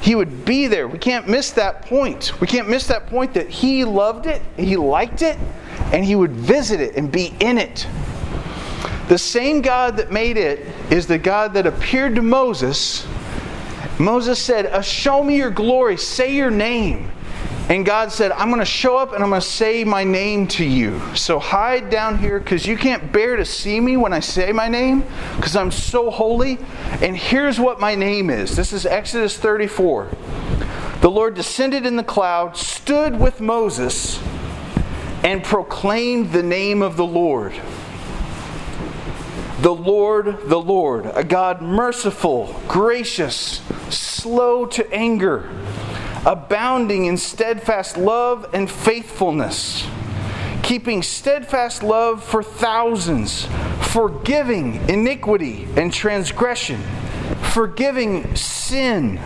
He 0.00 0.14
would 0.14 0.44
be 0.44 0.66
there. 0.66 0.86
We 0.86 0.98
can't 0.98 1.28
miss 1.28 1.50
that 1.52 1.82
point. 1.82 2.40
We 2.40 2.46
can't 2.46 2.68
miss 2.68 2.86
that 2.86 3.06
point 3.08 3.34
that 3.34 3.48
he 3.48 3.84
loved 3.84 4.26
it, 4.26 4.40
he 4.56 4.76
liked 4.76 5.22
it, 5.22 5.36
and 5.92 6.04
he 6.04 6.14
would 6.14 6.32
visit 6.32 6.80
it 6.80 6.96
and 6.96 7.10
be 7.10 7.34
in 7.40 7.58
it. 7.58 7.86
The 9.08 9.18
same 9.18 9.62
God 9.62 9.96
that 9.96 10.12
made 10.12 10.36
it 10.36 10.66
is 10.90 11.06
the 11.06 11.18
God 11.18 11.54
that 11.54 11.66
appeared 11.66 12.14
to 12.16 12.22
Moses. 12.22 13.06
Moses 13.98 14.38
said, 14.38 14.66
uh, 14.66 14.82
Show 14.82 15.24
me 15.24 15.36
your 15.36 15.50
glory, 15.50 15.96
say 15.96 16.34
your 16.34 16.50
name. 16.50 17.10
And 17.68 17.84
God 17.84 18.10
said, 18.10 18.32
I'm 18.32 18.48
going 18.48 18.60
to 18.60 18.64
show 18.64 18.96
up 18.96 19.12
and 19.12 19.22
I'm 19.22 19.28
going 19.28 19.42
to 19.42 19.46
say 19.46 19.84
my 19.84 20.02
name 20.02 20.48
to 20.48 20.64
you. 20.64 21.00
So 21.14 21.38
hide 21.38 21.90
down 21.90 22.16
here 22.16 22.40
because 22.40 22.66
you 22.66 22.78
can't 22.78 23.12
bear 23.12 23.36
to 23.36 23.44
see 23.44 23.78
me 23.78 23.98
when 23.98 24.14
I 24.14 24.20
say 24.20 24.52
my 24.52 24.68
name 24.68 25.04
because 25.36 25.54
I'm 25.54 25.70
so 25.70 26.10
holy. 26.10 26.58
And 27.02 27.14
here's 27.14 27.60
what 27.60 27.78
my 27.78 27.94
name 27.94 28.30
is 28.30 28.56
this 28.56 28.72
is 28.72 28.86
Exodus 28.86 29.36
34. 29.36 30.10
The 31.02 31.10
Lord 31.10 31.34
descended 31.34 31.84
in 31.84 31.96
the 31.96 32.02
cloud, 32.02 32.56
stood 32.56 33.20
with 33.20 33.38
Moses, 33.38 34.18
and 35.22 35.44
proclaimed 35.44 36.32
the 36.32 36.42
name 36.42 36.80
of 36.80 36.96
the 36.96 37.06
Lord. 37.06 37.52
The 39.60 39.74
Lord, 39.74 40.48
the 40.48 40.60
Lord, 40.60 41.06
a 41.14 41.22
God 41.22 41.60
merciful, 41.60 42.60
gracious, 42.66 43.60
slow 43.90 44.66
to 44.66 44.90
anger, 44.92 45.50
abounding 46.28 47.06
in 47.06 47.16
steadfast 47.16 47.96
love 47.96 48.50
and 48.52 48.70
faithfulness, 48.70 49.88
keeping 50.62 51.02
steadfast 51.02 51.82
love 51.82 52.22
for 52.22 52.42
thousands, 52.42 53.48
forgiving 53.80 54.74
iniquity 54.90 55.66
and 55.76 55.90
transgression, 55.90 56.82
forgiving 57.40 58.36
sin, 58.36 59.18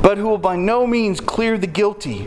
but 0.00 0.16
who 0.16 0.26
will 0.26 0.38
by 0.38 0.56
no 0.56 0.86
means 0.86 1.20
clear 1.20 1.58
the 1.58 1.66
guilty 1.66 2.26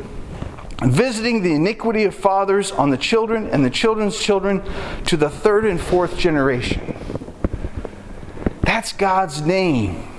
visiting 0.83 1.41
the 1.41 1.53
iniquity 1.53 2.03
of 2.03 2.13
fathers 2.13 2.71
on 2.71 2.89
the 2.89 2.97
children 2.97 3.47
and 3.51 3.63
the 3.63 3.69
children's 3.69 4.19
children 4.19 4.61
to 5.05 5.15
the 5.15 5.29
third 5.29 5.63
and 5.63 5.79
fourth 5.79 6.17
generation. 6.17 6.93
That's 8.61 8.91
God's 8.91 9.41
name. 9.41 10.12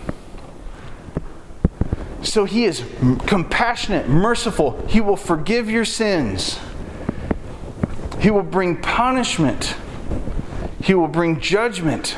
So 2.25 2.47
he 2.47 2.65
is 2.65 2.83
compassionate, 3.27 4.09
merciful. 4.09 4.85
He 4.89 5.01
will 5.01 5.17
forgive 5.17 5.71
your 5.71 5.85
sins. 5.85 6.59
He 8.21 8.31
will 8.31 8.43
bring 8.43 8.81
punishment. 8.81 9.77
He 10.83 10.95
will 10.95 11.09
bring 11.09 11.39
judgment. 11.41 12.17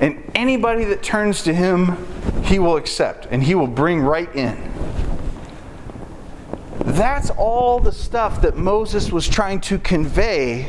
And 0.00 0.30
anybody 0.34 0.84
that 0.84 1.02
turns 1.02 1.42
to 1.42 1.52
him, 1.52 1.96
he 2.44 2.58
will 2.58 2.76
accept 2.76 3.26
and 3.30 3.42
he 3.42 3.54
will 3.54 3.66
bring 3.66 4.00
right 4.00 4.32
in. 4.34 4.72
That's 6.80 7.30
all 7.30 7.80
the 7.80 7.92
stuff 7.92 8.40
that 8.42 8.56
Moses 8.56 9.10
was 9.10 9.28
trying 9.28 9.60
to 9.62 9.78
convey 9.78 10.64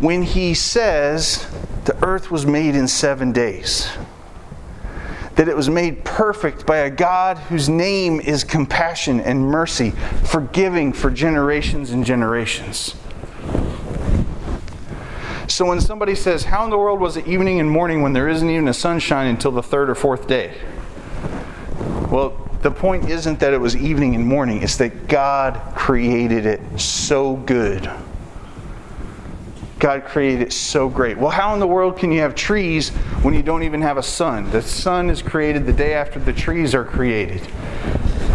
when 0.00 0.22
he 0.22 0.54
says 0.54 1.46
the 1.86 1.96
earth 2.04 2.30
was 2.30 2.46
made 2.46 2.74
in 2.74 2.86
seven 2.86 3.32
days. 3.32 3.90
That 5.40 5.48
it 5.48 5.56
was 5.56 5.70
made 5.70 6.04
perfect 6.04 6.66
by 6.66 6.76
a 6.80 6.90
God 6.90 7.38
whose 7.38 7.66
name 7.66 8.20
is 8.20 8.44
compassion 8.44 9.20
and 9.20 9.42
mercy, 9.42 9.92
forgiving 10.26 10.92
for 10.92 11.10
generations 11.10 11.92
and 11.92 12.04
generations. 12.04 12.94
So 15.48 15.64
when 15.64 15.80
somebody 15.80 16.14
says, 16.14 16.44
How 16.44 16.64
in 16.64 16.68
the 16.68 16.76
world 16.76 17.00
was 17.00 17.16
it 17.16 17.26
evening 17.26 17.58
and 17.58 17.70
morning 17.70 18.02
when 18.02 18.12
there 18.12 18.28
isn't 18.28 18.50
even 18.50 18.68
a 18.68 18.74
sunshine 18.74 19.28
until 19.28 19.50
the 19.50 19.62
third 19.62 19.88
or 19.88 19.94
fourth 19.94 20.26
day? 20.26 20.52
Well, 22.10 22.36
the 22.60 22.70
point 22.70 23.08
isn't 23.08 23.40
that 23.40 23.54
it 23.54 23.58
was 23.62 23.74
evening 23.74 24.14
and 24.14 24.26
morning, 24.26 24.62
it's 24.62 24.76
that 24.76 25.08
God 25.08 25.58
created 25.74 26.44
it 26.44 26.60
so 26.78 27.36
good. 27.36 27.90
God 29.80 30.04
created 30.04 30.42
it 30.42 30.52
so 30.52 30.90
great. 30.90 31.16
Well, 31.16 31.30
how 31.30 31.54
in 31.54 31.58
the 31.58 31.66
world 31.66 31.96
can 31.96 32.12
you 32.12 32.20
have 32.20 32.34
trees 32.34 32.90
when 33.22 33.32
you 33.32 33.42
don't 33.42 33.62
even 33.62 33.80
have 33.80 33.96
a 33.96 34.02
sun? 34.02 34.50
The 34.50 34.60
sun 34.60 35.08
is 35.08 35.22
created 35.22 35.64
the 35.64 35.72
day 35.72 35.94
after 35.94 36.20
the 36.20 36.34
trees 36.34 36.74
are 36.74 36.84
created. 36.84 37.40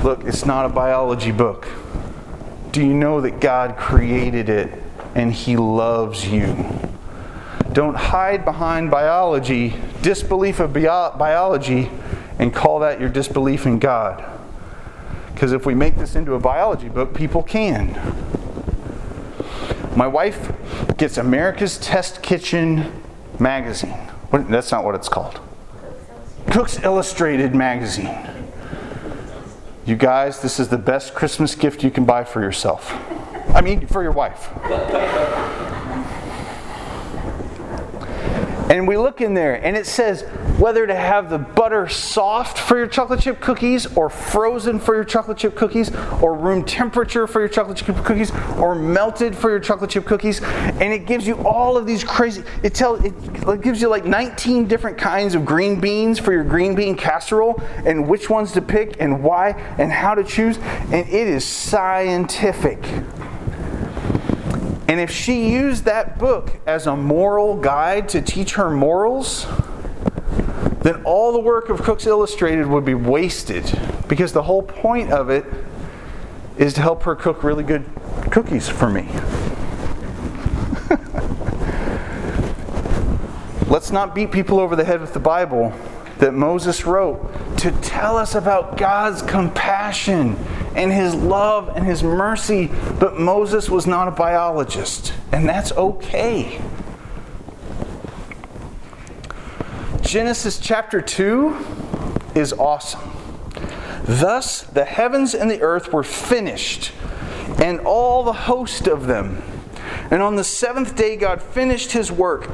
Look, 0.03 0.25
it's 0.25 0.43
not 0.45 0.65
a 0.65 0.69
biology 0.69 1.31
book. 1.31 1.67
Do 2.71 2.85
you 2.85 2.95
know 2.95 3.21
that 3.21 3.39
God 3.39 3.77
created 3.77 4.49
it 4.49 4.81
and 5.13 5.31
He 5.31 5.55
loves 5.55 6.27
you? 6.27 6.65
Don't 7.73 7.95
hide 7.95 8.43
behind 8.43 8.89
biology, 8.89 9.75
disbelief 10.01 10.59
of 10.59 10.73
biology 10.73 11.91
and 12.39 12.53
call 12.53 12.79
that 12.79 12.99
your 12.99 13.09
disbelief 13.09 13.67
in 13.67 13.77
God. 13.77 14.25
Because 15.33 15.51
if 15.51 15.65
we 15.65 15.75
make 15.75 15.95
this 15.95 16.15
into 16.15 16.33
a 16.33 16.39
biology 16.39 16.89
book, 16.89 17.13
people 17.13 17.43
can. 17.43 17.93
My 19.95 20.07
wife 20.07 20.51
gets 20.97 21.17
America's 21.17 21.77
Test 21.77 22.21
Kitchen 22.21 23.01
magazine. 23.39 23.93
What, 24.29 24.49
that's 24.49 24.69
not 24.71 24.83
what 24.83 24.93
it's 24.93 25.07
called. 25.07 25.39
Cook's 26.51 26.83
Illustrated 26.83 27.55
magazine. 27.55 28.13
You 29.85 29.95
guys, 29.95 30.41
this 30.41 30.59
is 30.59 30.67
the 30.67 30.77
best 30.77 31.13
Christmas 31.13 31.55
gift 31.55 31.81
you 31.81 31.91
can 31.91 32.03
buy 32.03 32.25
for 32.25 32.41
yourself. 32.41 32.91
I 33.55 33.61
mean, 33.61 33.87
for 33.87 34.03
your 34.03 34.11
wife. 34.11 34.49
And 38.75 38.85
we 38.85 38.97
look 38.97 39.21
in 39.21 39.33
there 39.33 39.55
and 39.65 39.77
it 39.77 39.85
says 39.85 40.23
whether 40.59 40.85
to 40.85 40.93
have 40.93 41.29
the 41.29 41.37
butter 41.37 41.87
soft 41.87 42.57
for 42.57 42.77
your 42.77 42.87
chocolate 42.87 43.21
chip 43.21 43.39
cookies 43.39 43.85
or 43.95 44.09
frozen 44.09 44.81
for 44.81 44.95
your 44.95 45.05
chocolate 45.05 45.37
chip 45.37 45.55
cookies 45.55 45.95
or 46.21 46.33
room 46.33 46.61
temperature 46.65 47.25
for 47.25 47.39
your 47.39 47.47
chocolate 47.47 47.77
chip 47.77 47.95
cookies 48.03 48.31
or 48.57 48.75
melted 48.75 49.33
for 49.33 49.49
your 49.49 49.61
chocolate 49.61 49.91
chip 49.91 50.03
cookies. 50.03 50.41
And 50.41 50.91
it 50.91 51.05
gives 51.05 51.25
you 51.25 51.35
all 51.47 51.77
of 51.77 51.87
these 51.87 52.03
crazy 52.03 52.43
it 52.63 52.73
tells 52.73 53.01
it, 53.05 53.13
it 53.47 53.61
gives 53.61 53.81
you 53.81 53.87
like 53.87 54.03
19 54.03 54.67
different 54.67 54.97
kinds 54.97 55.35
of 55.35 55.45
green 55.45 55.79
beans 55.79 56.19
for 56.19 56.33
your 56.33 56.43
green 56.43 56.75
bean 56.75 56.97
casserole 56.97 57.61
and 57.85 58.09
which 58.09 58.29
ones 58.29 58.51
to 58.51 58.61
pick 58.61 58.97
and 58.99 59.23
why 59.23 59.51
and 59.77 59.89
how 59.89 60.13
to 60.13 60.23
choose. 60.25 60.57
And 60.57 61.07
it 61.07 61.29
is 61.29 61.45
scientific 61.45 62.83
and 64.87 64.99
if 64.99 65.09
she 65.09 65.49
used 65.49 65.85
that 65.85 66.19
book 66.19 66.59
as 66.67 66.85
a 66.85 66.95
moral 66.95 67.57
guide 67.57 68.09
to 68.09 68.21
teach 68.21 68.53
her 68.53 68.69
morals, 68.69 69.47
then 70.81 71.01
all 71.03 71.31
the 71.31 71.39
work 71.39 71.69
of 71.69 71.81
Cooks 71.81 72.05
Illustrated 72.05 72.67
would 72.67 72.85
be 72.85 72.93
wasted 72.93 73.63
because 74.07 74.31
the 74.33 74.43
whole 74.43 74.61
point 74.61 75.11
of 75.11 75.31
it 75.31 75.45
is 76.57 76.75
to 76.75 76.81
help 76.81 77.01
her 77.03 77.15
cook 77.15 77.43
really 77.43 77.63
good 77.63 77.83
cookies 78.29 78.69
for 78.69 78.89
me. 78.89 79.07
Let's 83.67 83.89
not 83.89 84.13
beat 84.13 84.31
people 84.31 84.59
over 84.59 84.75
the 84.75 84.85
head 84.85 85.01
with 85.01 85.13
the 85.13 85.19
Bible 85.19 85.73
that 86.19 86.35
Moses 86.35 86.85
wrote 86.85 87.57
to 87.57 87.71
tell 87.81 88.15
us 88.15 88.35
about 88.35 88.77
God's 88.77 89.23
compassion 89.23 90.37
and 90.75 90.91
his 90.91 91.15
love 91.15 91.69
and 91.75 91.85
his 91.85 92.03
mercy, 92.03 92.69
but 92.99 93.17
Moses 93.17 93.69
was 93.69 93.87
not 93.87 94.07
a 94.07 94.11
biologist, 94.11 95.13
and 95.31 95.47
that's 95.47 95.71
okay. 95.71 96.61
Genesis 100.01 100.59
chapter 100.59 101.01
2 101.01 101.55
is 102.35 102.53
awesome. 102.53 103.11
Thus 104.03 104.61
the 104.61 104.85
heavens 104.85 105.33
and 105.33 105.49
the 105.49 105.61
earth 105.61 105.91
were 105.91 106.03
finished, 106.03 106.91
and 107.61 107.79
all 107.79 108.23
the 108.23 108.33
host 108.33 108.87
of 108.87 109.07
them. 109.07 109.41
And 110.11 110.21
on 110.21 110.35
the 110.35 110.43
seventh 110.43 110.95
day, 110.95 111.15
God 111.15 111.41
finished 111.41 111.93
his 111.93 112.11
work 112.11 112.51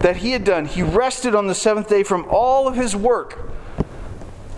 that 0.00 0.16
he 0.16 0.32
had 0.32 0.44
done. 0.44 0.66
He 0.66 0.82
rested 0.82 1.34
on 1.34 1.46
the 1.46 1.54
seventh 1.54 1.88
day 1.88 2.02
from 2.02 2.26
all 2.28 2.66
of 2.66 2.74
his 2.74 2.96
work 2.96 3.50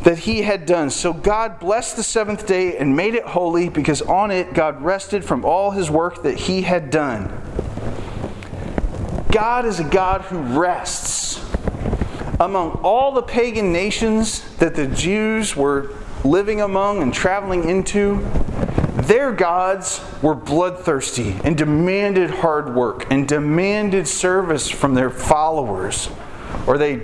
that 0.05 0.19
he 0.19 0.43
had 0.43 0.67
done. 0.67 0.91
So 0.91 1.13
God 1.13 1.61
blessed 1.61 1.97
the 1.97 2.03
seventh 2.03 2.47
day 2.47 2.77
and 2.77 2.97
made 2.97 3.15
it 3.15 3.25
holy 3.25 3.69
because 3.69 4.03
on 4.03 4.31
it 4.31 4.53
God 4.55 4.83
rested 4.83 5.25
from 5.25 5.45
all 5.45 5.71
his 5.71 5.91
work 5.91 6.23
that 6.23 6.37
he 6.37 6.63
had 6.63 6.91
done. 6.91 7.31
God 9.31 9.65
is 9.65 9.81
a 9.81 9.85
God 9.85 10.23
who 10.23 10.39
rests. 10.39 11.41
Among 12.41 12.81
all 12.83 13.13
the 13.13 13.23
pagan 13.23 13.73
nations 13.73 14.41
that 14.57 14.75
the 14.75 14.89
Jews 14.89 15.55
were 15.55 15.95
living 16.25 16.61
among 16.61 17.03
and 17.03 17.15
traveling 17.15 17.69
into, 17.69 18.27
their 18.95 19.33
gods 19.33 20.01
were 20.21 20.35
bloodthirsty 20.35 21.37
and 21.45 21.57
demanded 21.57 22.31
hard 22.31 22.75
work 22.75 23.07
and 23.11 23.27
demanded 23.27 24.07
service 24.07 24.69
from 24.69 24.95
their 24.95 25.11
followers. 25.11 26.09
Or 26.67 26.79
they, 26.79 26.97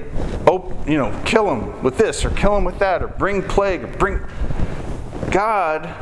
you 0.88 0.96
know, 0.96 1.20
kill 1.24 1.44
them 1.44 1.83
with 1.83 1.98
this 1.98 2.24
or 2.24 2.31
kill 2.31 2.55
them 2.55 2.64
with 2.64 2.79
that 2.79 3.03
or 3.03 3.09
bring 3.09 3.42
plague 3.42 3.85
or 3.85 3.88
bring. 3.88 4.20
God 5.31 5.94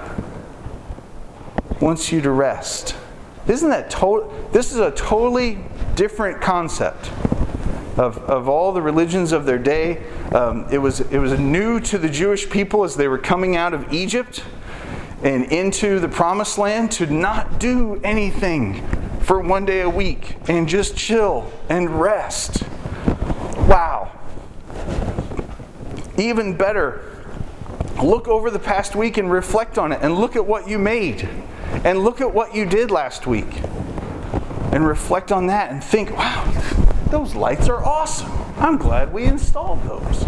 wants 1.81 2.13
you 2.13 2.21
to 2.21 2.31
rest. 2.31 2.95
Isn't 3.49 3.69
that 3.71 3.91
total? 3.91 4.33
This 4.53 4.73
is 4.73 4.79
a 4.79 4.93
totally 4.93 5.59
different 5.95 6.41
concept 6.41 7.11
of, 7.99 8.19
of 8.19 8.49
all 8.49 8.73
the 8.73 8.83
religions 8.83 9.33
of 9.33 9.45
their 9.45 9.59
day. 9.59 10.05
Um, 10.33 10.67
it, 10.71 10.79
was, 10.79 11.01
it 11.01 11.19
was 11.19 11.39
new 11.39 11.81
to 11.81 11.99
the 11.99 12.09
Jewish 12.09 12.49
people 12.49 12.85
as 12.85 12.97
they 12.97 13.09
were 13.09 13.19
coming 13.19 13.57
out 13.57 13.75
of 13.75 13.93
Egypt 13.93 14.45
and 15.23 15.45
into 15.47 15.99
the 15.99 16.09
promised 16.09 16.59
land 16.59 16.93
to 16.93 17.07
not 17.07 17.59
do 17.59 18.01
anything 18.05 18.87
for 19.21 19.41
one 19.41 19.65
day 19.65 19.81
a 19.81 19.91
week 19.91 20.37
and 20.49 20.69
just 20.69 20.97
chill 20.97 21.51
and 21.69 22.01
rest. 22.01 22.63
Wow. 23.69 23.96
Even 26.19 26.57
better, 26.57 27.03
look 28.03 28.29
over 28.29 28.51
the 28.51 28.59
past 28.59 28.95
week 28.95 29.17
and 29.17 29.31
reflect 29.31 29.79
on 29.79 29.93
it 29.93 30.01
and 30.03 30.17
look 30.17 30.37
at 30.37 30.47
what 30.47 30.69
you 30.69 30.79
made 30.79 31.29
and 31.85 31.99
look 32.01 32.21
at 32.21 32.33
what 32.33 32.55
you 32.55 32.65
did 32.65 32.91
last 32.91 33.27
week 33.27 33.61
and 34.73 34.87
reflect 34.87 35.33
on 35.33 35.47
that 35.47 35.71
and 35.71 35.83
think, 35.83 36.11
wow, 36.11 36.45
those 37.11 37.35
lights 37.35 37.69
are 37.69 37.85
awesome. 37.85 38.31
I'm 38.59 38.77
glad 38.77 39.13
we 39.13 39.25
installed 39.25 39.83
those. 39.85 40.27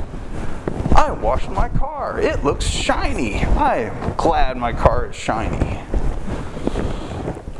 I 0.94 1.11
washed 1.12 1.51
my 1.51 1.68
car. 1.68 2.20
It 2.20 2.44
looks 2.44 2.66
shiny. 2.66 3.44
I'm 3.44 4.14
glad 4.16 4.57
my 4.57 4.72
car 4.72 5.11
is 5.11 5.16
shiny. 5.16 5.81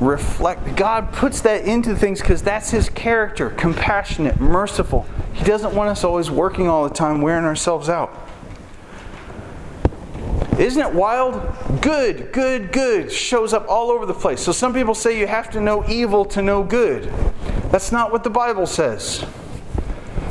Reflect. 0.01 0.77
God 0.77 1.13
puts 1.13 1.41
that 1.43 1.65
into 1.65 1.95
things 1.97 2.21
because 2.21 2.43
that's 2.43 2.71
His 2.71 2.89
character 2.89 3.51
compassionate, 3.51 4.41
merciful. 4.41 5.07
He 5.39 5.45
doesn't 5.45 5.73
want 5.73 5.89
us 5.89 6.03
always 6.03 6.31
working 6.31 6.69
all 6.69 6.87
the 6.87 6.95
time, 6.95 7.23
wearing 7.23 7.45
ourselves 7.45 7.89
out. 7.89 8.13
Isn't 10.59 10.83
it 10.83 10.93
wild? 10.93 11.41
Good, 11.81 12.33
good, 12.33 12.73
good 12.73 13.13
shows 13.13 13.53
up 13.53 13.65
all 13.69 13.93
over 13.93 14.05
the 14.05 14.15
place. 14.15 14.41
So 14.41 14.51
some 14.51 14.75
people 14.75 14.97
say 14.97 15.17
you 15.17 15.29
have 15.29 15.49
to 15.51 15.61
know 15.61 15.89
evil 15.89 16.25
to 16.27 16.43
know 16.43 16.65
good. 16.65 17.05
That's 17.71 17.93
not 17.93 18.11
what 18.11 18.25
the 18.25 18.31
Bible 18.31 18.67
says. 18.67 19.25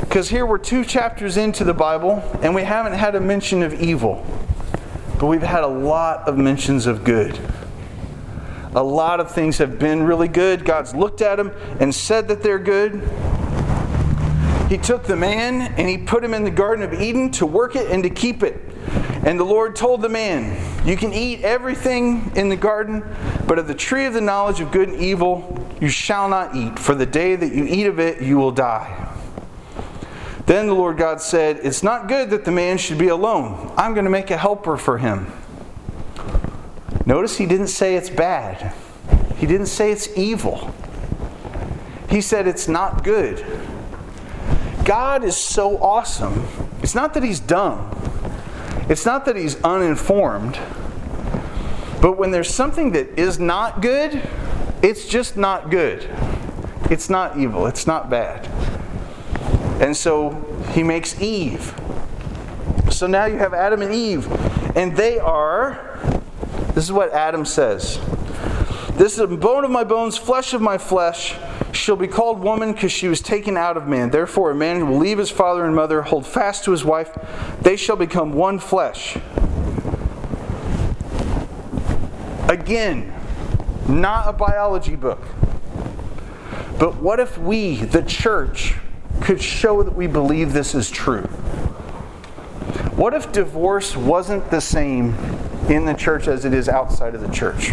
Because 0.00 0.28
here 0.28 0.44
we're 0.44 0.58
two 0.58 0.84
chapters 0.84 1.38
into 1.38 1.64
the 1.64 1.72
Bible 1.72 2.22
and 2.42 2.54
we 2.54 2.62
haven't 2.62 2.92
had 2.92 3.14
a 3.14 3.20
mention 3.20 3.62
of 3.62 3.80
evil, 3.80 4.26
but 5.18 5.26
we've 5.26 5.40
had 5.40 5.64
a 5.64 5.68
lot 5.68 6.28
of 6.28 6.36
mentions 6.36 6.86
of 6.86 7.04
good. 7.04 7.40
A 8.74 8.82
lot 8.82 9.20
of 9.20 9.30
things 9.30 9.56
have 9.56 9.78
been 9.78 10.02
really 10.02 10.28
good. 10.28 10.66
God's 10.66 10.94
looked 10.94 11.22
at 11.22 11.36
them 11.36 11.52
and 11.80 11.94
said 11.94 12.28
that 12.28 12.42
they're 12.42 12.58
good. 12.58 13.02
He 14.68 14.76
took 14.76 15.04
the 15.04 15.16
man 15.16 15.72
and 15.78 15.88
he 15.88 15.96
put 15.96 16.22
him 16.22 16.34
in 16.34 16.44
the 16.44 16.50
Garden 16.50 16.84
of 16.84 17.00
Eden 17.00 17.30
to 17.32 17.46
work 17.46 17.74
it 17.74 17.90
and 17.90 18.02
to 18.02 18.10
keep 18.10 18.42
it. 18.42 18.60
And 19.24 19.38
the 19.38 19.44
Lord 19.44 19.74
told 19.74 20.02
the 20.02 20.08
man, 20.08 20.86
You 20.86 20.96
can 20.96 21.12
eat 21.12 21.42
everything 21.42 22.32
in 22.36 22.48
the 22.48 22.56
garden, 22.56 23.02
but 23.46 23.58
of 23.58 23.66
the 23.66 23.74
tree 23.74 24.04
of 24.04 24.14
the 24.14 24.20
knowledge 24.20 24.60
of 24.60 24.70
good 24.70 24.90
and 24.90 25.00
evil 25.00 25.66
you 25.80 25.88
shall 25.88 26.28
not 26.28 26.54
eat, 26.54 26.78
for 26.78 26.94
the 26.94 27.06
day 27.06 27.34
that 27.34 27.52
you 27.52 27.64
eat 27.64 27.86
of 27.86 27.98
it 27.98 28.22
you 28.22 28.36
will 28.36 28.50
die. 28.50 29.06
Then 30.46 30.66
the 30.66 30.74
Lord 30.74 30.96
God 30.96 31.20
said, 31.20 31.60
It's 31.62 31.82
not 31.82 32.08
good 32.08 32.30
that 32.30 32.44
the 32.44 32.50
man 32.50 32.78
should 32.78 32.98
be 32.98 33.08
alone. 33.08 33.72
I'm 33.76 33.94
going 33.94 34.04
to 34.04 34.10
make 34.10 34.30
a 34.30 34.36
helper 34.36 34.76
for 34.76 34.98
him. 34.98 35.30
Notice 37.06 37.38
he 37.38 37.46
didn't 37.46 37.68
say 37.68 37.96
it's 37.96 38.10
bad, 38.10 38.74
he 39.36 39.46
didn't 39.46 39.66
say 39.66 39.92
it's 39.92 40.08
evil. 40.16 40.74
He 42.10 42.22
said 42.22 42.46
it's 42.46 42.68
not 42.68 43.04
good. 43.04 43.44
God 44.88 45.22
is 45.22 45.36
so 45.36 45.76
awesome. 45.82 46.46
It's 46.82 46.94
not 46.94 47.12
that 47.12 47.22
he's 47.22 47.40
dumb, 47.40 47.90
it's 48.88 49.04
not 49.04 49.26
that 49.26 49.36
he's 49.36 49.62
uninformed. 49.62 50.58
But 52.00 52.16
when 52.16 52.30
there's 52.30 52.48
something 52.48 52.92
that 52.92 53.18
is 53.18 53.38
not 53.38 53.82
good, 53.82 54.26
it's 54.80 55.06
just 55.06 55.36
not 55.36 55.70
good. 55.70 56.08
It's 56.90 57.10
not 57.10 57.36
evil. 57.36 57.66
It's 57.66 57.86
not 57.86 58.08
bad. 58.08 58.46
And 59.82 59.94
so 59.94 60.30
he 60.72 60.82
makes 60.82 61.20
Eve. 61.20 61.74
So 62.90 63.06
now 63.06 63.26
you 63.26 63.36
have 63.36 63.52
Adam 63.52 63.82
and 63.82 63.92
Eve. 63.92 64.26
And 64.74 64.96
they 64.96 65.18
are, 65.18 66.00
this 66.74 66.84
is 66.84 66.92
what 66.92 67.12
Adam 67.12 67.44
says. 67.44 68.00
This 68.92 69.12
is 69.14 69.18
a 69.18 69.26
bone 69.26 69.64
of 69.64 69.70
my 69.70 69.84
bones, 69.84 70.16
flesh 70.16 70.54
of 70.54 70.62
my 70.62 70.78
flesh. 70.78 71.34
She'll 71.78 71.94
be 71.94 72.08
called 72.08 72.40
woman 72.40 72.72
because 72.72 72.90
she 72.90 73.06
was 73.06 73.20
taken 73.20 73.56
out 73.56 73.76
of 73.76 73.86
man. 73.86 74.10
Therefore, 74.10 74.50
a 74.50 74.54
man 74.54 74.88
will 74.90 74.98
leave 74.98 75.16
his 75.16 75.30
father 75.30 75.64
and 75.64 75.76
mother, 75.76 76.02
hold 76.02 76.26
fast 76.26 76.64
to 76.64 76.72
his 76.72 76.84
wife. 76.84 77.16
They 77.62 77.76
shall 77.76 77.94
become 77.94 78.32
one 78.32 78.58
flesh. 78.58 79.16
Again, 82.48 83.14
not 83.88 84.28
a 84.28 84.32
biology 84.32 84.96
book. 84.96 85.22
But 86.80 86.96
what 86.96 87.20
if 87.20 87.38
we, 87.38 87.76
the 87.76 88.02
church, 88.02 88.74
could 89.20 89.40
show 89.40 89.84
that 89.84 89.94
we 89.94 90.08
believe 90.08 90.52
this 90.52 90.74
is 90.74 90.90
true? 90.90 91.28
What 92.96 93.14
if 93.14 93.30
divorce 93.30 93.96
wasn't 93.96 94.50
the 94.50 94.60
same 94.60 95.14
in 95.68 95.84
the 95.84 95.94
church 95.94 96.26
as 96.26 96.44
it 96.44 96.52
is 96.52 96.68
outside 96.68 97.14
of 97.14 97.20
the 97.20 97.32
church? 97.32 97.72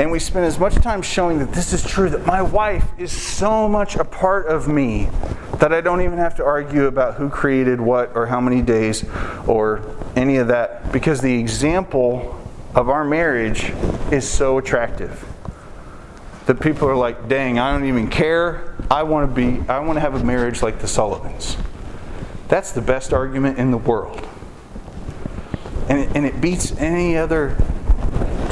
And 0.00 0.10
we 0.10 0.18
spend 0.18 0.46
as 0.46 0.58
much 0.58 0.76
time 0.76 1.02
showing 1.02 1.40
that 1.40 1.52
this 1.52 1.74
is 1.74 1.84
true, 1.84 2.08
that 2.08 2.24
my 2.24 2.40
wife 2.40 2.86
is 2.96 3.12
so 3.12 3.68
much 3.68 3.96
a 3.96 4.04
part 4.04 4.46
of 4.46 4.66
me 4.66 5.10
that 5.58 5.74
I 5.74 5.82
don't 5.82 6.00
even 6.00 6.16
have 6.16 6.34
to 6.36 6.44
argue 6.44 6.86
about 6.86 7.16
who 7.16 7.28
created 7.28 7.82
what 7.82 8.16
or 8.16 8.24
how 8.24 8.40
many 8.40 8.62
days 8.62 9.04
or 9.46 9.84
any 10.16 10.38
of 10.38 10.48
that 10.48 10.90
because 10.90 11.20
the 11.20 11.38
example 11.38 12.42
of 12.74 12.88
our 12.88 13.04
marriage 13.04 13.74
is 14.10 14.26
so 14.26 14.56
attractive 14.56 15.22
that 16.46 16.60
people 16.62 16.88
are 16.88 16.96
like, 16.96 17.28
dang, 17.28 17.58
I 17.58 17.70
don't 17.70 17.84
even 17.84 18.08
care. 18.08 18.74
I 18.90 19.02
want 19.02 19.28
to 19.28 19.34
be, 19.34 19.68
I 19.68 19.80
want 19.80 19.98
to 19.98 20.00
have 20.00 20.14
a 20.14 20.24
marriage 20.24 20.62
like 20.62 20.78
the 20.78 20.88
Sullivans. 20.88 21.58
That's 22.48 22.72
the 22.72 22.80
best 22.80 23.12
argument 23.12 23.58
in 23.58 23.70
the 23.70 23.76
world. 23.76 24.26
And 25.90 25.98
it, 25.98 26.16
and 26.16 26.24
it 26.24 26.40
beats 26.40 26.72
any 26.78 27.18
other 27.18 27.54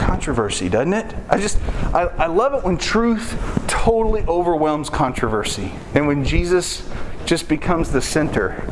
controversy, 0.08 0.70
doesn't 0.70 0.94
it? 0.94 1.14
I 1.28 1.38
just, 1.38 1.60
I, 1.92 2.04
I 2.16 2.26
love 2.28 2.54
it 2.54 2.64
when 2.64 2.78
truth 2.78 3.38
totally 3.68 4.22
overwhelms 4.22 4.88
controversy 4.88 5.70
and 5.94 6.06
when 6.06 6.24
Jesus 6.24 6.88
just 7.26 7.46
becomes 7.46 7.92
the 7.92 8.00
center 8.00 8.66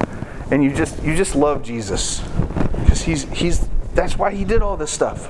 and 0.50 0.64
you 0.64 0.74
just, 0.74 1.02
you 1.02 1.14
just 1.14 1.36
love 1.36 1.62
Jesus 1.62 2.20
because 2.80 3.02
he's, 3.02 3.24
he's, 3.24 3.68
that's 3.92 4.16
why 4.16 4.32
he 4.32 4.46
did 4.46 4.62
all 4.62 4.78
this 4.78 4.90
stuff. 4.90 5.28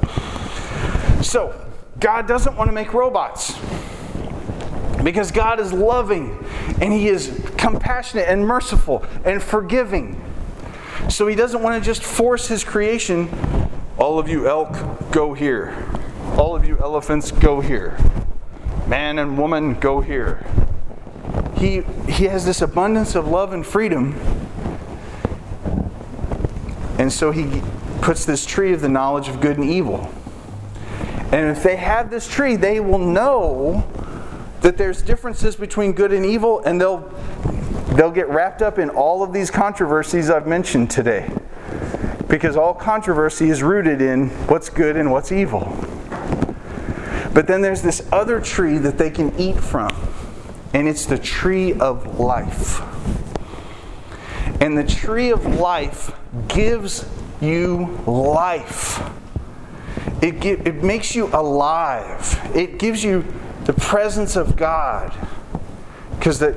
So, 1.24 1.60
God 1.98 2.28
doesn't 2.28 2.56
want 2.56 2.68
to 2.68 2.72
make 2.72 2.92
robots 2.92 3.58
because 5.02 5.32
God 5.32 5.58
is 5.58 5.72
loving 5.72 6.38
and 6.80 6.92
He 6.92 7.08
is 7.08 7.50
compassionate 7.56 8.28
and 8.28 8.46
merciful 8.46 9.04
and 9.24 9.42
forgiving. 9.42 10.22
So 11.08 11.26
He 11.26 11.34
doesn't 11.34 11.62
want 11.62 11.82
to 11.82 11.84
just 11.84 12.04
force 12.04 12.46
His 12.46 12.62
creation, 12.62 13.28
all 13.98 14.18
of 14.18 14.28
you 14.28 14.46
elk, 14.46 14.76
go 15.10 15.32
here. 15.32 15.74
All 16.38 16.54
of 16.54 16.66
you 16.66 16.78
elephants, 16.78 17.32
go 17.32 17.60
here. 17.60 17.96
Man 18.86 19.18
and 19.18 19.38
woman, 19.38 19.74
go 19.74 20.00
here. 20.00 20.46
He, 21.56 21.80
he 22.08 22.24
has 22.24 22.44
this 22.44 22.60
abundance 22.60 23.14
of 23.14 23.26
love 23.26 23.52
and 23.52 23.66
freedom. 23.66 24.14
And 26.98 27.12
so 27.12 27.30
he 27.30 27.62
puts 28.02 28.24
this 28.24 28.44
tree 28.44 28.72
of 28.72 28.80
the 28.80 28.88
knowledge 28.88 29.28
of 29.28 29.40
good 29.40 29.56
and 29.58 29.68
evil. 29.68 30.12
And 31.32 31.50
if 31.56 31.62
they 31.62 31.76
have 31.76 32.10
this 32.10 32.28
tree, 32.28 32.56
they 32.56 32.80
will 32.80 32.98
know 32.98 33.88
that 34.60 34.76
there's 34.76 35.02
differences 35.02 35.56
between 35.56 35.92
good 35.92 36.12
and 36.12 36.24
evil, 36.24 36.60
and 36.60 36.80
they'll 36.80 37.10
they'll 37.94 38.10
get 38.10 38.28
wrapped 38.28 38.62
up 38.62 38.78
in 38.78 38.90
all 38.90 39.22
of 39.22 39.32
these 39.32 39.50
controversies 39.50 40.28
I've 40.28 40.46
mentioned 40.46 40.90
today. 40.90 41.30
because 42.28 42.56
all 42.56 42.74
controversy 42.74 43.50
is 43.50 43.62
rooted 43.62 44.02
in 44.02 44.28
what's 44.48 44.68
good 44.68 44.96
and 44.96 45.10
what's 45.10 45.32
evil. 45.32 45.76
But 47.36 47.46
then 47.46 47.60
there's 47.60 47.82
this 47.82 48.00
other 48.12 48.40
tree 48.40 48.78
that 48.78 48.96
they 48.96 49.10
can 49.10 49.38
eat 49.38 49.58
from, 49.58 49.94
and 50.72 50.88
it's 50.88 51.04
the 51.04 51.18
tree 51.18 51.74
of 51.74 52.18
life. 52.18 52.80
And 54.62 54.78
the 54.78 54.84
tree 54.84 55.32
of 55.32 55.44
life 55.44 56.18
gives 56.48 57.06
you 57.42 58.00
life. 58.06 59.06
It, 60.22 60.40
give, 60.40 60.66
it 60.66 60.82
makes 60.82 61.14
you 61.14 61.26
alive. 61.26 62.40
It 62.54 62.78
gives 62.78 63.04
you 63.04 63.22
the 63.64 63.74
presence 63.74 64.34
of 64.36 64.56
God. 64.56 65.14
Because 66.18 66.38
the, 66.38 66.56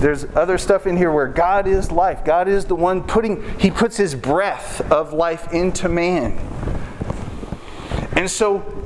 there's 0.00 0.24
other 0.34 0.58
stuff 0.58 0.88
in 0.88 0.96
here 0.96 1.12
where 1.12 1.28
God 1.28 1.68
is 1.68 1.92
life. 1.92 2.24
God 2.24 2.48
is 2.48 2.64
the 2.64 2.74
one 2.74 3.04
putting, 3.04 3.56
He 3.60 3.70
puts 3.70 3.96
His 3.96 4.16
breath 4.16 4.80
of 4.90 5.12
life 5.12 5.52
into 5.52 5.88
man. 5.88 6.36
And 8.16 8.28
so 8.28 8.77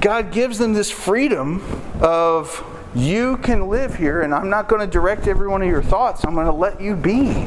God 0.00 0.30
gives 0.32 0.58
them 0.58 0.74
this 0.74 0.90
freedom 0.90 1.62
of 2.00 2.64
you 2.94 3.36
can 3.38 3.68
live 3.68 3.96
here, 3.96 4.22
and 4.22 4.32
I'm 4.34 4.48
not 4.48 4.68
going 4.68 4.80
to 4.80 4.86
direct 4.86 5.26
every 5.26 5.48
one 5.48 5.60
of 5.60 5.68
your 5.68 5.82
thoughts. 5.82 6.24
I'm 6.24 6.34
going 6.34 6.46
to 6.46 6.52
let 6.52 6.80
you 6.80 6.94
be. 6.94 7.46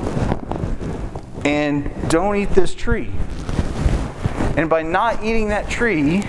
And 1.44 1.92
don't 2.10 2.36
eat 2.36 2.50
this 2.52 2.76
tree. 2.76 3.10
And 4.58 4.70
by 4.70 4.84
not 4.84 5.24
eating 5.24 5.48
that 5.48 5.70
tree, 5.70 6.24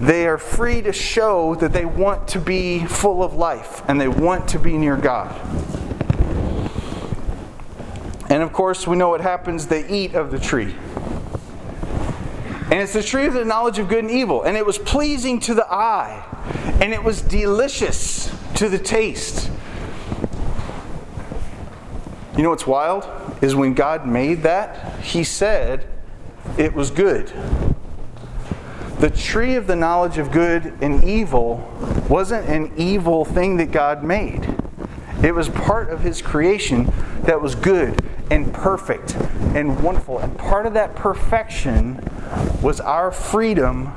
they 0.00 0.26
are 0.26 0.38
free 0.38 0.82
to 0.82 0.92
show 0.92 1.54
that 1.56 1.72
they 1.72 1.86
want 1.86 2.28
to 2.28 2.38
be 2.38 2.84
full 2.84 3.22
of 3.22 3.34
life 3.34 3.82
and 3.88 4.00
they 4.00 4.08
want 4.08 4.48
to 4.48 4.58
be 4.58 4.76
near 4.76 4.96
God. 4.96 5.34
And 8.28 8.42
of 8.42 8.52
course, 8.52 8.86
we 8.86 8.96
know 8.96 9.08
what 9.08 9.22
happens 9.22 9.66
they 9.66 9.88
eat 9.88 10.14
of 10.14 10.30
the 10.30 10.38
tree. 10.38 10.74
And 12.74 12.82
it's 12.82 12.92
the 12.92 13.04
tree 13.04 13.26
of 13.26 13.34
the 13.34 13.44
knowledge 13.44 13.78
of 13.78 13.88
good 13.88 14.02
and 14.02 14.10
evil. 14.10 14.42
And 14.42 14.56
it 14.56 14.66
was 14.66 14.78
pleasing 14.78 15.38
to 15.42 15.54
the 15.54 15.64
eye, 15.72 16.24
and 16.80 16.92
it 16.92 17.04
was 17.04 17.22
delicious 17.22 18.34
to 18.56 18.68
the 18.68 18.80
taste. 18.80 19.48
You 22.36 22.42
know 22.42 22.50
what's 22.50 22.66
wild? 22.66 23.08
Is 23.40 23.54
when 23.54 23.74
God 23.74 24.08
made 24.08 24.42
that, 24.42 24.98
He 25.02 25.22
said 25.22 25.86
it 26.58 26.74
was 26.74 26.90
good. 26.90 27.32
The 28.98 29.10
tree 29.10 29.54
of 29.54 29.68
the 29.68 29.76
knowledge 29.76 30.18
of 30.18 30.32
good 30.32 30.76
and 30.80 31.04
evil 31.04 31.58
wasn't 32.08 32.48
an 32.48 32.72
evil 32.76 33.24
thing 33.24 33.56
that 33.58 33.70
God 33.70 34.02
made. 34.02 34.52
It 35.24 35.34
was 35.34 35.48
part 35.48 35.88
of 35.88 36.00
His 36.00 36.20
creation 36.20 36.92
that 37.22 37.40
was 37.40 37.54
good 37.54 38.04
and 38.30 38.52
perfect 38.52 39.16
and 39.54 39.82
wonderful. 39.82 40.18
And 40.18 40.36
part 40.36 40.66
of 40.66 40.74
that 40.74 40.94
perfection 40.94 42.06
was 42.60 42.78
our 42.78 43.10
freedom 43.10 43.90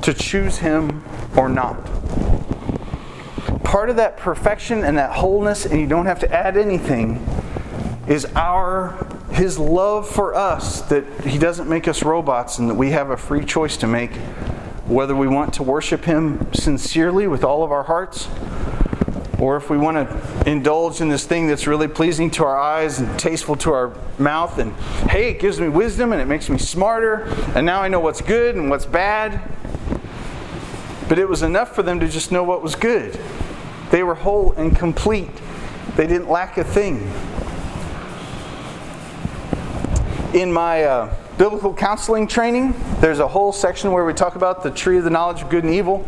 to 0.00 0.14
choose 0.14 0.56
Him 0.56 1.04
or 1.36 1.50
not. 1.50 1.76
Part 3.62 3.90
of 3.90 3.96
that 3.96 4.16
perfection 4.16 4.82
and 4.82 4.96
that 4.96 5.12
wholeness, 5.12 5.66
and 5.66 5.78
you 5.78 5.86
don't 5.86 6.06
have 6.06 6.20
to 6.20 6.32
add 6.32 6.56
anything, 6.56 7.22
is 8.06 8.24
our 8.34 9.06
his 9.32 9.58
love 9.58 10.08
for 10.08 10.34
us 10.34 10.80
that 10.82 11.04
he 11.20 11.38
doesn't 11.38 11.68
make 11.68 11.86
us 11.86 12.02
robots 12.02 12.58
and 12.58 12.70
that 12.70 12.74
we 12.74 12.90
have 12.90 13.10
a 13.10 13.16
free 13.16 13.44
choice 13.44 13.76
to 13.76 13.86
make 13.86 14.12
whether 14.86 15.14
we 15.14 15.28
want 15.28 15.52
to 15.52 15.62
worship 15.62 16.06
him 16.06 16.50
sincerely 16.54 17.28
with 17.28 17.44
all 17.44 17.62
of 17.62 17.70
our 17.70 17.82
hearts 17.82 18.28
or 19.38 19.56
if 19.56 19.70
we 19.70 19.78
want 19.78 19.96
to 19.96 20.50
indulge 20.50 21.00
in 21.00 21.08
this 21.08 21.24
thing 21.24 21.46
that's 21.46 21.66
really 21.66 21.88
pleasing 21.88 22.30
to 22.30 22.44
our 22.44 22.58
eyes 22.58 22.98
and 22.98 23.18
tasteful 23.18 23.56
to 23.56 23.72
our 23.72 23.94
mouth 24.18 24.58
and 24.58 24.74
hey 25.10 25.30
it 25.30 25.40
gives 25.40 25.60
me 25.60 25.68
wisdom 25.68 26.12
and 26.12 26.20
it 26.20 26.26
makes 26.26 26.48
me 26.48 26.58
smarter 26.58 27.24
and 27.54 27.64
now 27.64 27.80
i 27.80 27.88
know 27.88 28.00
what's 28.00 28.20
good 28.20 28.56
and 28.56 28.68
what's 28.68 28.86
bad. 28.86 29.40
But 31.08 31.18
it 31.18 31.26
was 31.26 31.42
enough 31.42 31.74
for 31.74 31.82
them 31.82 32.00
to 32.00 32.08
just 32.08 32.30
know 32.30 32.44
what 32.44 32.62
was 32.62 32.74
good. 32.74 33.18
They 33.90 34.02
were 34.02 34.14
whole 34.14 34.52
and 34.52 34.76
complete. 34.76 35.30
They 35.96 36.06
didn't 36.06 36.28
lack 36.28 36.58
a 36.58 36.64
thing. 36.64 37.10
In 40.38 40.52
my 40.52 40.84
uh, 40.84 41.14
biblical 41.38 41.72
counseling 41.72 42.26
training, 42.26 42.74
there's 43.00 43.20
a 43.20 43.28
whole 43.28 43.52
section 43.52 43.90
where 43.92 44.04
we 44.04 44.12
talk 44.12 44.36
about 44.36 44.62
the 44.62 44.70
tree 44.70 44.98
of 44.98 45.04
the 45.04 45.10
knowledge 45.10 45.40
of 45.40 45.48
good 45.48 45.64
and 45.64 45.72
evil 45.72 46.06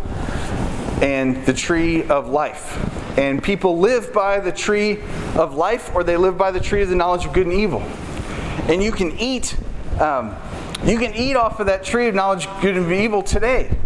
and 1.01 1.47
the 1.47 1.55
tree 1.55 2.07
of 2.09 2.29
life. 2.29 3.00
And 3.17 3.43
people 3.43 3.79
live 3.79 4.13
by 4.13 4.41
the 4.41 4.53
tree 4.53 5.01
of 5.35 5.55
life 5.55 5.95
or 5.95 6.05
they 6.05 6.17
live 6.17 6.39
by 6.39 6.51
the 6.51 6.61
tree 6.61 6.83
of 6.83 6.89
the 6.89 6.97
knowledge 6.97 7.27
of 7.27 7.33
good 7.33 7.47
and 7.47 7.55
evil. 7.55 7.83
And 8.69 8.83
you 8.83 8.93
can 8.93 9.19
eat, 9.19 9.57
um, 10.01 10.37
you 10.85 10.99
can 10.99 11.15
eat 11.15 11.37
off 11.37 11.61
of 11.61 11.67
that 11.67 11.85
tree 11.85 12.09
of 12.09 12.15
knowledge 12.15 12.47
good 12.61 12.77
and 12.77 12.91
evil 12.93 13.23
today, 13.23 13.77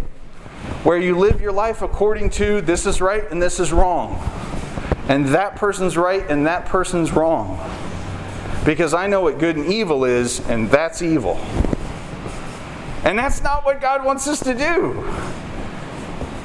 where 0.82 0.98
you 0.98 1.16
live 1.18 1.40
your 1.40 1.52
life 1.52 1.82
according 1.82 2.30
to 2.30 2.60
this 2.60 2.86
is 2.86 3.00
right 3.00 3.30
and 3.30 3.40
this 3.40 3.58
is 3.58 3.72
wrong. 3.72 4.20
And 5.08 5.26
that 5.28 5.56
person's 5.56 5.96
right 5.96 6.24
and 6.28 6.46
that 6.46 6.66
person's 6.66 7.12
wrong. 7.12 7.58
Because 8.64 8.94
I 8.94 9.06
know 9.06 9.20
what 9.20 9.38
good 9.38 9.56
and 9.56 9.70
evil 9.70 10.04
is, 10.04 10.40
and 10.48 10.70
that's 10.70 11.02
evil. 11.02 11.38
And 13.04 13.18
that's 13.18 13.42
not 13.42 13.66
what 13.66 13.82
God 13.82 14.02
wants 14.02 14.26
us 14.26 14.40
to 14.40 14.54
do. 14.54 15.04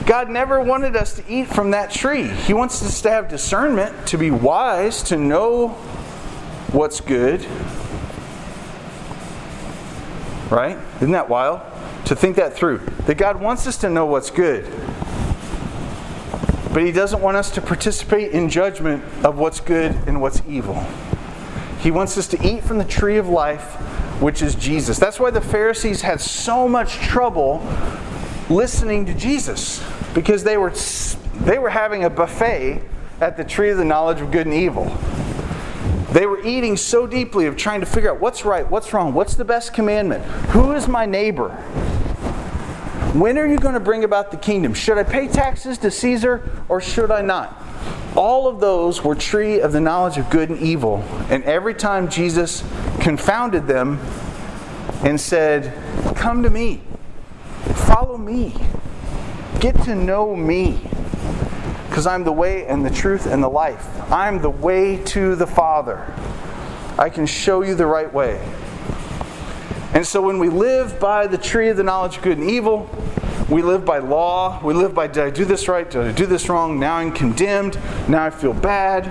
God 0.09 0.31
never 0.31 0.59
wanted 0.59 0.95
us 0.95 1.13
to 1.17 1.23
eat 1.29 1.49
from 1.49 1.69
that 1.69 1.91
tree. 1.91 2.25
He 2.25 2.51
wants 2.51 2.81
us 2.81 2.99
to 3.03 3.11
have 3.11 3.27
discernment, 3.27 4.07
to 4.07 4.17
be 4.17 4.31
wise, 4.31 5.03
to 5.03 5.15
know 5.15 5.67
what's 6.71 6.99
good. 6.99 7.45
Right? 10.49 10.79
Isn't 10.95 11.11
that 11.11 11.29
wild? 11.29 11.61
To 12.05 12.15
think 12.15 12.37
that 12.37 12.55
through. 12.55 12.79
That 13.05 13.19
God 13.19 13.39
wants 13.39 13.67
us 13.67 13.77
to 13.77 13.89
know 13.91 14.07
what's 14.07 14.31
good. 14.31 14.65
But 16.73 16.85
He 16.85 16.91
doesn't 16.91 17.21
want 17.21 17.37
us 17.37 17.51
to 17.51 17.61
participate 17.61 18.31
in 18.31 18.49
judgment 18.49 19.03
of 19.23 19.37
what's 19.37 19.59
good 19.59 19.91
and 20.07 20.19
what's 20.19 20.41
evil. 20.47 20.83
He 21.81 21.91
wants 21.91 22.17
us 22.17 22.27
to 22.29 22.43
eat 22.43 22.63
from 22.63 22.79
the 22.79 22.83
tree 22.83 23.17
of 23.17 23.29
life, 23.29 23.75
which 24.19 24.41
is 24.41 24.55
Jesus. 24.55 24.97
That's 24.97 25.19
why 25.19 25.29
the 25.29 25.39
Pharisees 25.39 26.01
had 26.01 26.19
so 26.19 26.67
much 26.67 26.93
trouble 26.95 27.59
listening 28.49 29.05
to 29.05 29.13
Jesus 29.13 29.83
because 30.13 30.43
they 30.43 30.57
were 30.57 30.73
they 31.41 31.59
were 31.59 31.69
having 31.69 32.03
a 32.03 32.09
buffet 32.09 32.81
at 33.21 33.37
the 33.37 33.43
tree 33.43 33.69
of 33.69 33.77
the 33.77 33.85
knowledge 33.85 34.21
of 34.21 34.31
good 34.31 34.47
and 34.47 34.55
evil. 34.55 34.85
They 36.11 36.25
were 36.25 36.41
eating 36.43 36.75
so 36.75 37.05
deeply 37.05 37.45
of 37.45 37.55
trying 37.55 37.81
to 37.81 37.85
figure 37.85 38.09
out 38.09 38.19
what's 38.19 38.43
right, 38.43 38.69
what's 38.69 38.93
wrong, 38.93 39.13
what's 39.13 39.35
the 39.35 39.45
best 39.45 39.73
commandment, 39.73 40.23
who 40.51 40.71
is 40.71 40.87
my 40.87 41.05
neighbor. 41.05 41.49
When 43.13 43.37
are 43.37 43.45
you 43.45 43.57
going 43.57 43.73
to 43.73 43.79
bring 43.79 44.03
about 44.03 44.31
the 44.31 44.37
kingdom? 44.37 44.73
Should 44.73 44.97
I 44.97 45.03
pay 45.03 45.27
taxes 45.27 45.77
to 45.79 45.91
Caesar 45.91 46.49
or 46.67 46.81
should 46.81 47.11
I 47.11 47.21
not? 47.21 47.61
All 48.15 48.47
of 48.47 48.59
those 48.59 49.03
were 49.03 49.15
tree 49.15 49.61
of 49.61 49.71
the 49.71 49.79
knowledge 49.79 50.17
of 50.17 50.29
good 50.29 50.49
and 50.49 50.59
evil. 50.59 51.03
And 51.29 51.43
every 51.43 51.73
time 51.73 52.09
Jesus 52.09 52.63
confounded 52.99 53.67
them 53.67 53.99
and 55.03 55.19
said, 55.19 55.73
Come 56.15 56.43
to 56.43 56.49
me, 56.49 56.81
follow 57.99 58.17
me, 58.17 58.55
get 59.59 59.75
to 59.83 59.93
know 59.93 60.33
me, 60.33 60.79
because 61.89 62.07
I'm 62.07 62.23
the 62.23 62.31
way 62.31 62.65
and 62.65 62.85
the 62.85 62.89
truth 62.89 63.25
and 63.25 63.43
the 63.43 63.49
life. 63.49 63.85
I'm 64.09 64.41
the 64.41 64.49
way 64.49 65.03
to 65.07 65.35
the 65.35 65.45
Father. 65.45 66.09
I 66.97 67.09
can 67.09 67.25
show 67.25 67.61
you 67.61 67.75
the 67.75 67.85
right 67.85 68.11
way. 68.13 68.39
And 69.93 70.07
so 70.07 70.21
when 70.21 70.39
we 70.39 70.47
live 70.47 70.97
by 70.97 71.27
the 71.27 71.37
tree 71.37 71.67
of 71.67 71.75
the 71.75 71.83
knowledge 71.83 72.15
of 72.15 72.23
good 72.23 72.37
and 72.37 72.49
evil, 72.49 72.89
we 73.49 73.61
live 73.61 73.83
by 73.83 73.97
law. 73.97 74.63
We 74.63 74.73
live 74.73 74.95
by 74.95 75.07
did 75.07 75.23
I 75.25 75.29
do 75.29 75.43
this 75.43 75.67
right? 75.67 75.91
Did 75.91 76.03
I 76.03 76.13
do 76.13 76.25
this 76.25 76.47
wrong? 76.47 76.79
Now 76.79 76.95
I'm 76.95 77.11
condemned. 77.11 77.77
Now 78.07 78.23
I 78.23 78.29
feel 78.29 78.53
bad. 78.53 79.07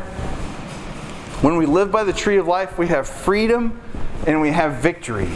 When 1.43 1.59
we 1.59 1.67
live 1.67 1.93
by 1.93 2.05
the 2.05 2.15
tree 2.15 2.39
of 2.39 2.47
life, 2.47 2.79
we 2.79 2.87
have 2.87 3.07
freedom 3.07 3.83
and 4.27 4.41
we 4.41 4.51
have 4.53 4.77
victory. 4.77 5.29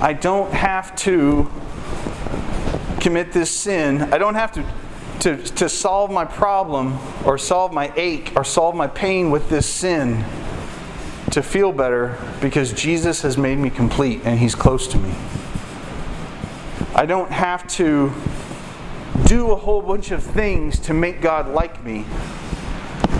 I 0.00 0.12
don't 0.12 0.52
have 0.52 0.94
to 0.96 1.50
commit 3.04 3.32
this 3.32 3.50
sin. 3.50 4.00
I 4.14 4.16
don't 4.16 4.34
have 4.34 4.52
to, 4.52 4.64
to, 5.20 5.36
to 5.36 5.68
solve 5.68 6.10
my 6.10 6.24
problem 6.24 6.98
or 7.26 7.36
solve 7.36 7.70
my 7.70 7.92
ache 7.96 8.32
or 8.34 8.44
solve 8.44 8.74
my 8.74 8.86
pain 8.86 9.30
with 9.30 9.50
this 9.50 9.66
sin 9.66 10.24
to 11.30 11.42
feel 11.42 11.70
better 11.70 12.16
because 12.40 12.72
Jesus 12.72 13.20
has 13.20 13.36
made 13.36 13.58
me 13.58 13.68
complete 13.68 14.22
and 14.24 14.38
He's 14.38 14.54
close 14.54 14.88
to 14.88 14.96
me. 14.96 15.14
I 16.94 17.04
don't 17.04 17.30
have 17.30 17.66
to 17.76 18.10
do 19.26 19.50
a 19.50 19.56
whole 19.56 19.82
bunch 19.82 20.10
of 20.10 20.22
things 20.22 20.78
to 20.80 20.94
make 20.94 21.20
God 21.20 21.50
like 21.50 21.84
me. 21.84 22.06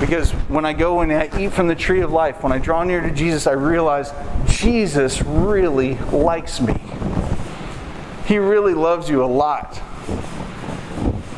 Because 0.01 0.31
when 0.49 0.65
I 0.65 0.73
go 0.73 1.03
and 1.03 1.13
I 1.13 1.29
eat 1.39 1.53
from 1.53 1.69
the 1.69 1.75
tree 1.75 2.01
of 2.01 2.11
life, 2.11 2.43
when 2.43 2.53
I 2.53 2.59
draw 2.59 2.85
near 2.85 3.03
to 3.03 3.11
Jesus, 3.11 3.47
I 3.47 3.53
realize 3.53 4.13
Jesus 4.47 5.21
really 5.21 5.97
likes 6.11 6.59
me. 6.63 6.81
He 8.27 8.39
really 8.39 8.75
loves 8.75 9.09
you 9.09 9.23
a 9.23 9.27
lot. 9.27 9.81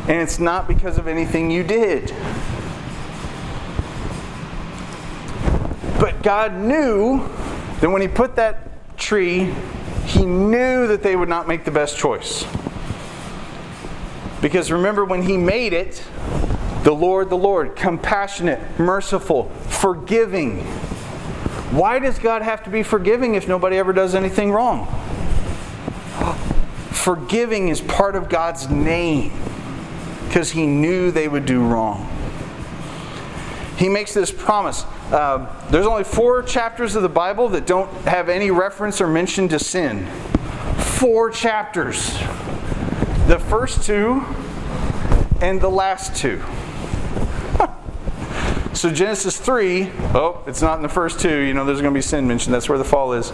And 0.09 0.23
it's 0.23 0.39
not 0.39 0.69
because 0.69 0.99
of 0.99 1.09
anything 1.09 1.51
you 1.51 1.63
did. 1.63 2.15
But 5.99 6.23
God 6.23 6.55
knew 6.55 7.29
that 7.81 7.91
when 7.91 8.03
He 8.03 8.09
put 8.09 8.37
that 8.37 8.67
tree, 8.97 9.53
he 10.07 10.25
knew 10.25 10.87
that 10.87 11.03
they 11.03 11.17
would 11.17 11.29
not 11.29 11.49
make 11.49 11.65
the 11.65 11.71
best 11.71 11.99
choice. 11.99 12.47
Because 14.41 14.71
remember, 14.71 15.05
when 15.05 15.23
he 15.23 15.37
made 15.37 15.73
it, 15.73 16.05
the 16.85 16.93
Lord, 16.93 17.29
the 17.29 17.37
Lord, 17.37 17.75
compassionate, 17.75 18.61
merciful, 18.79 19.51
forgiving. 19.69 20.61
Why 21.73 21.99
does 21.99 22.19
God 22.21 22.43
have 22.43 22.63
to 22.65 22.71
be 22.71 22.85
forgiving 22.85 23.35
if 23.35 23.49
nobody 23.49 23.77
ever 23.77 23.93
does 23.93 24.15
anything 24.15 24.53
wrong? 24.53 24.87
Forgiving 27.07 27.69
is 27.69 27.81
part 27.81 28.17
of 28.17 28.29
God's 28.29 28.69
name 28.69 29.31
because 30.27 30.51
he 30.51 30.67
knew 30.67 31.13
they 31.13 31.29
would 31.29 31.47
do 31.47 31.65
wrong. 31.65 32.11
He 33.79 33.89
makes 33.89 34.13
this 34.13 34.33
promise. 34.33 34.83
Uh, 35.13 35.47
there's 35.71 35.87
only 35.87 36.03
four 36.03 36.43
chapters 36.43 36.97
of 36.97 37.05
the 37.05 37.09
Bible 37.09 37.49
that 37.51 37.65
don't 37.65 37.89
have 38.09 38.29
any 38.29 38.51
reference 38.51 39.01
or 39.01 39.07
mention 39.07 39.47
to 39.51 39.61
sin. 39.61 40.05
Four 40.79 41.31
chapters. 41.31 42.13
The 43.29 43.39
first 43.39 43.85
two 43.85 44.25
and 45.41 45.61
the 45.61 45.71
last 45.71 46.17
two. 46.17 46.43
So 48.73 48.91
Genesis 48.91 49.39
3, 49.39 49.91
oh, 50.13 50.43
it's 50.47 50.61
not 50.61 50.77
in 50.77 50.83
the 50.83 50.89
first 50.89 51.21
two. 51.21 51.39
You 51.39 51.55
know, 51.55 51.65
there's 51.65 51.81
going 51.81 51.95
to 51.95 51.97
be 51.97 52.03
sin 52.03 52.27
mentioned. 52.27 52.53
That's 52.53 52.69
where 52.69 52.77
the 52.77 52.85
fall 52.85 53.13
is. 53.13 53.31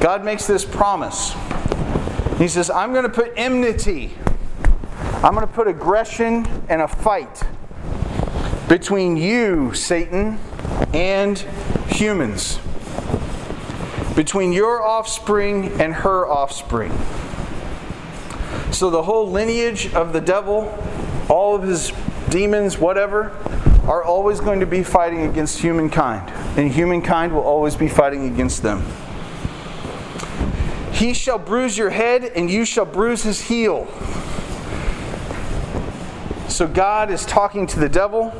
God 0.00 0.24
makes 0.24 0.46
this 0.46 0.64
promise. 0.64 1.36
He 2.38 2.48
says, 2.48 2.68
I'm 2.68 2.92
going 2.92 3.04
to 3.04 3.08
put 3.08 3.32
enmity, 3.36 4.12
I'm 5.22 5.34
going 5.34 5.46
to 5.46 5.52
put 5.52 5.68
aggression 5.68 6.46
and 6.68 6.82
a 6.82 6.88
fight 6.88 7.42
between 8.68 9.16
you, 9.16 9.72
Satan, 9.72 10.38
and 10.92 11.38
humans, 11.88 12.58
between 14.14 14.52
your 14.52 14.82
offspring 14.82 15.80
and 15.80 15.94
her 15.94 16.26
offspring. 16.26 16.92
So 18.70 18.90
the 18.90 19.04
whole 19.04 19.30
lineage 19.30 19.94
of 19.94 20.12
the 20.12 20.20
devil, 20.20 20.76
all 21.30 21.54
of 21.54 21.62
his 21.62 21.92
demons, 22.28 22.76
whatever, 22.76 23.30
are 23.86 24.04
always 24.04 24.40
going 24.40 24.60
to 24.60 24.66
be 24.66 24.82
fighting 24.82 25.22
against 25.22 25.60
humankind, 25.60 26.30
and 26.58 26.70
humankind 26.70 27.32
will 27.32 27.42
always 27.42 27.76
be 27.76 27.88
fighting 27.88 28.26
against 28.26 28.62
them. 28.62 28.84
He 30.96 31.12
shall 31.12 31.38
bruise 31.38 31.76
your 31.76 31.90
head, 31.90 32.24
and 32.24 32.50
you 32.50 32.64
shall 32.64 32.86
bruise 32.86 33.22
his 33.22 33.42
heel. 33.42 33.86
So 36.48 36.66
God 36.66 37.10
is 37.10 37.26
talking 37.26 37.66
to 37.66 37.78
the 37.78 37.88
devil, 37.88 38.32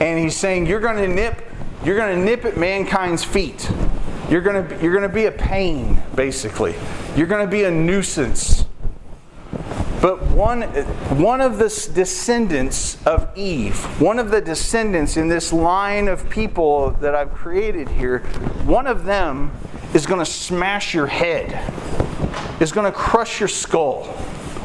and 0.00 0.18
he's 0.18 0.34
saying, 0.34 0.64
You're 0.64 0.80
going 0.80 0.96
to 0.96 1.08
nip, 1.08 1.42
you're 1.84 1.96
going 1.96 2.18
to 2.18 2.24
nip 2.24 2.46
at 2.46 2.56
mankind's 2.56 3.22
feet. 3.22 3.70
You're 4.30 4.40
going 4.40 4.66
to, 4.66 4.82
you're 4.82 4.94
going 4.94 5.06
to 5.06 5.14
be 5.14 5.26
a 5.26 5.32
pain, 5.32 6.02
basically. 6.14 6.74
You're 7.16 7.26
going 7.26 7.44
to 7.44 7.50
be 7.50 7.64
a 7.64 7.70
nuisance. 7.70 8.64
But 10.00 10.22
one, 10.28 10.62
one 11.20 11.42
of 11.42 11.58
the 11.58 11.68
descendants 11.94 12.96
of 13.04 13.28
Eve, 13.36 13.76
one 14.00 14.18
of 14.18 14.30
the 14.30 14.40
descendants 14.40 15.18
in 15.18 15.28
this 15.28 15.52
line 15.52 16.08
of 16.08 16.30
people 16.30 16.92
that 16.92 17.14
I've 17.14 17.34
created 17.34 17.90
here, 17.90 18.20
one 18.64 18.86
of 18.86 19.04
them 19.04 19.52
is 19.94 20.06
going 20.06 20.18
to 20.18 20.30
smash 20.30 20.94
your 20.94 21.06
head, 21.06 21.52
is 22.60 22.72
going 22.72 22.90
to 22.90 22.96
crush 22.96 23.40
your 23.40 23.48
skull 23.48 24.16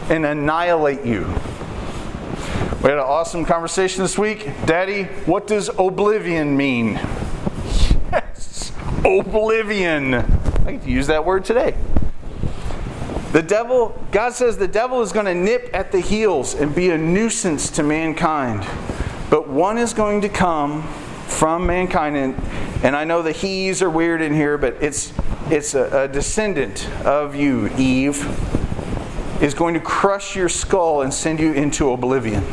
and 0.10 0.26
annihilate 0.26 1.06
you. 1.06 1.26
We 2.82 2.90
had 2.90 3.00
an 3.00 3.06
awesome 3.06 3.44
conversation 3.44 4.04
this 4.04 4.18
week. 4.18 4.50
Daddy, 4.66 5.04
what 5.26 5.48
does 5.48 5.70
oblivion 5.78 6.56
mean? 6.56 6.94
Yes, 8.12 8.72
oblivion. 9.04 10.13
I 10.13 10.74
get 10.74 10.84
to 10.84 10.90
use 10.90 11.08
that 11.08 11.26
word 11.26 11.44
today. 11.44 11.76
The 13.34 13.42
devil, 13.42 14.02
God 14.12 14.34
says 14.34 14.58
the 14.58 14.68
devil 14.68 15.02
is 15.02 15.12
going 15.12 15.26
to 15.26 15.36
nip 15.36 15.70
at 15.74 15.92
the 15.92 16.00
heels 16.00 16.56
and 16.56 16.74
be 16.74 16.92
a 16.92 16.98
nuisance 16.98 17.70
to 17.72 17.84
mankind. 17.84 18.66
But 19.30 19.50
one 19.50 19.78
is 19.78 19.94
going 19.94 20.22
to 20.22 20.30
come 20.30 20.84
from 21.28 21.66
mankind. 21.66 22.16
And, 22.16 22.36
and 22.84 22.96
I 22.96 23.04
know 23.04 23.22
the 23.22 23.32
he's 23.32 23.82
are 23.82 23.90
weird 23.90 24.22
in 24.22 24.34
here, 24.34 24.58
but 24.58 24.76
it's, 24.82 25.13
it's 25.50 25.74
a, 25.74 26.04
a 26.04 26.08
descendant 26.08 26.90
of 27.06 27.36
you, 27.36 27.70
Eve, 27.78 28.24
is 29.42 29.54
going 29.54 29.74
to 29.74 29.80
crush 29.80 30.36
your 30.36 30.50
skull 30.50 31.02
and 31.02 31.13
send 31.13 31.40
you 31.40 31.54
into 31.54 31.92
oblivion. 31.92 32.44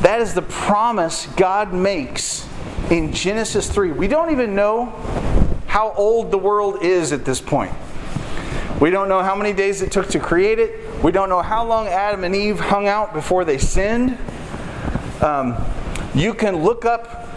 That 0.00 0.20
is 0.20 0.34
the 0.34 0.42
promise 0.42 1.26
God 1.36 1.74
makes 1.74 2.46
in 2.90 3.12
Genesis 3.12 3.70
3. 3.70 3.92
We 3.92 4.08
don't 4.08 4.30
even 4.30 4.54
know 4.54 4.86
how 5.66 5.92
old 5.92 6.30
the 6.30 6.38
world 6.38 6.82
is 6.82 7.12
at 7.12 7.24
this 7.24 7.40
point. 7.40 7.72
We 8.80 8.90
don't 8.90 9.08
know 9.08 9.22
how 9.22 9.34
many 9.34 9.52
days 9.52 9.82
it 9.82 9.92
took 9.92 10.08
to 10.08 10.20
create 10.20 10.58
it. 10.58 11.02
We 11.02 11.12
don't 11.12 11.28
know 11.28 11.42
how 11.42 11.66
long 11.66 11.88
Adam 11.88 12.24
and 12.24 12.34
Eve 12.34 12.58
hung 12.60 12.86
out 12.86 13.12
before 13.12 13.44
they 13.44 13.58
sinned. 13.58 14.16
Um, 15.20 15.56
you 16.14 16.32
can 16.32 16.62
look 16.62 16.84
up 16.84 17.27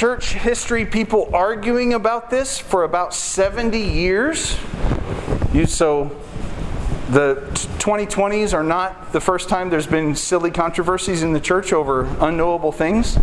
church 0.00 0.32
history 0.32 0.86
people 0.86 1.28
arguing 1.34 1.92
about 1.92 2.30
this 2.30 2.58
for 2.58 2.84
about 2.84 3.12
70 3.12 3.78
years. 3.78 4.56
You, 5.52 5.66
so 5.66 6.18
the 7.10 7.34
2020s 7.80 8.54
are 8.54 8.62
not 8.62 9.12
the 9.12 9.20
first 9.20 9.50
time 9.50 9.68
there's 9.68 9.86
been 9.86 10.14
silly 10.14 10.50
controversies 10.50 11.22
in 11.22 11.34
the 11.34 11.38
church 11.38 11.74
over 11.74 12.06
unknowable 12.18 12.72
things. 12.72 13.18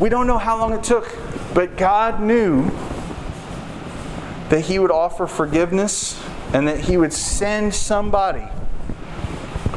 We 0.00 0.08
don't 0.08 0.26
know 0.26 0.38
how 0.38 0.58
long 0.58 0.72
it 0.72 0.82
took, 0.82 1.14
but 1.52 1.76
God 1.76 2.22
knew 2.22 2.70
that 4.48 4.62
he 4.62 4.78
would 4.78 4.90
offer 4.90 5.26
forgiveness 5.26 6.18
and 6.54 6.66
that 6.66 6.80
he 6.80 6.96
would 6.96 7.12
send 7.12 7.74
somebody 7.74 8.48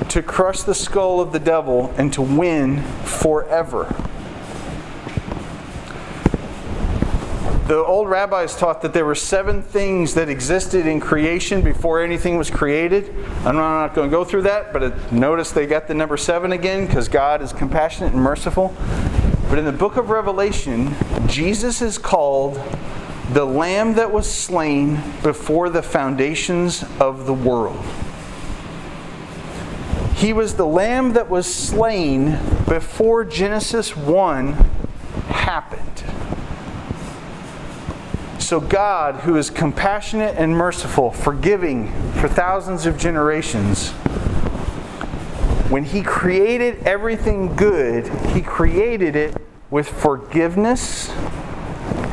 to 0.08 0.24
crush 0.24 0.64
the 0.64 0.74
skull 0.74 1.20
of 1.20 1.34
the 1.34 1.40
devil 1.40 1.94
and 1.98 2.14
to 2.14 2.22
win 2.22 2.82
forever. 3.04 3.94
The 7.72 7.86
old 7.86 8.10
rabbis 8.10 8.58
taught 8.58 8.82
that 8.82 8.92
there 8.92 9.06
were 9.06 9.16
seven 9.16 9.62
things 9.62 10.16
that 10.16 10.28
existed 10.28 10.86
in 10.86 11.00
creation 11.00 11.62
before 11.62 12.04
anything 12.04 12.38
was 12.38 12.50
created. 12.50 13.16
I'm 13.46 13.56
not 13.56 13.96
going 13.96 14.10
to 14.10 14.12
go 14.14 14.26
through 14.26 14.42
that, 14.42 14.74
but 14.74 15.14
notice 15.14 15.52
they 15.52 15.66
got 15.68 15.88
the 15.88 15.94
number 15.94 16.18
seven 16.18 16.52
again 16.52 16.86
because 16.86 17.08
God 17.08 17.42
is 17.42 17.54
compassionate 17.54 18.12
and 18.12 18.22
merciful. 18.22 18.76
But 19.48 19.58
in 19.58 19.64
the 19.64 19.72
book 19.72 19.96
of 19.96 20.10
Revelation, 20.10 20.94
Jesus 21.28 21.82
is 21.82 21.98
called 21.98 22.62
the 23.32 23.46
lamb 23.46 23.94
that 23.94 24.12
was 24.12 24.30
slain 24.30 25.02
before 25.24 25.70
the 25.70 25.82
foundations 25.82 26.84
of 27.00 27.26
the 27.26 27.34
world. 27.34 27.86
He 30.16 30.34
was 30.34 30.56
the 30.56 30.68
lamb 30.68 31.14
that 31.14 31.30
was 31.30 31.48
slain 31.48 32.38
before 32.68 33.24
Genesis 33.24 33.96
1 33.96 34.56
happened. 35.30 36.11
So, 38.52 38.60
God, 38.60 39.22
who 39.22 39.38
is 39.38 39.50
compassionate 39.50 40.36
and 40.36 40.54
merciful, 40.54 41.12
forgiving 41.12 41.90
for 42.16 42.28
thousands 42.28 42.86
of 42.86 42.98
generations, 42.98 43.92
when 45.72 45.86
He 45.86 46.04
created 46.04 46.84
everything 46.84 47.56
good, 47.56 48.10
He 48.34 48.42
created 48.42 49.16
it 49.16 49.38
with 49.70 49.88
forgiveness 49.88 51.12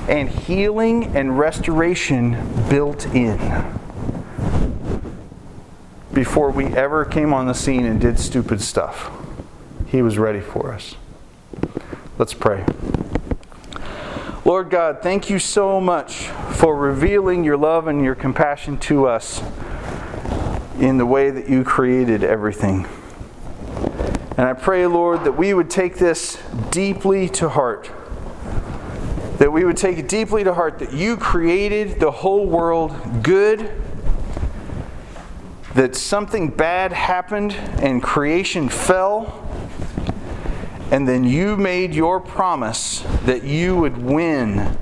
and 0.08 0.28
healing 0.28 1.06
and 1.16 1.36
restoration 1.36 2.38
built 2.68 3.06
in 3.06 3.36
before 6.14 6.52
we 6.52 6.66
ever 6.66 7.04
came 7.04 7.32
on 7.32 7.48
the 7.48 7.52
scene 7.52 7.84
and 7.84 8.00
did 8.00 8.16
stupid 8.20 8.62
stuff. 8.62 9.10
He 9.88 10.02
was 10.02 10.18
ready 10.18 10.40
for 10.40 10.72
us. 10.72 10.94
Let's 12.16 12.32
pray. 12.32 12.64
Lord 14.44 14.70
God, 14.70 15.02
thank 15.02 15.28
you 15.28 15.38
so 15.38 15.80
much 15.80 16.28
for 16.52 16.76
revealing 16.76 17.44
your 17.44 17.56
love 17.56 17.86
and 17.86 18.02
your 18.02 18.14
compassion 18.14 18.78
to 18.78 19.06
us 19.06 19.42
in 20.78 20.96
the 20.96 21.06
way 21.06 21.30
that 21.30 21.48
you 21.48 21.64
created 21.64 22.22
everything. 22.22 22.86
And 24.36 24.46
I 24.46 24.54
pray, 24.54 24.86
Lord, 24.86 25.24
that 25.24 25.32
we 25.32 25.52
would 25.54 25.68
take 25.68 25.96
this 25.96 26.40
deeply 26.70 27.28
to 27.30 27.48
heart 27.48 27.90
that 29.38 29.52
we 29.52 29.64
would 29.64 29.76
take 29.76 29.98
it 29.98 30.08
deeply 30.08 30.44
to 30.44 30.52
heart 30.52 30.80
that 30.80 30.92
you 30.92 31.16
created 31.16 32.00
the 32.00 32.10
whole 32.10 32.46
world 32.46 33.22
good, 33.22 33.70
that 35.74 35.94
something 35.94 36.48
bad 36.48 36.92
happened 36.92 37.52
and 37.52 38.02
creation 38.02 38.68
fell, 38.68 39.47
and 40.90 41.06
then 41.06 41.24
you 41.24 41.56
made 41.56 41.94
your 41.94 42.18
promise 42.20 43.00
that 43.24 43.44
you 43.44 43.76
would 43.76 43.98
win. 43.98 44.76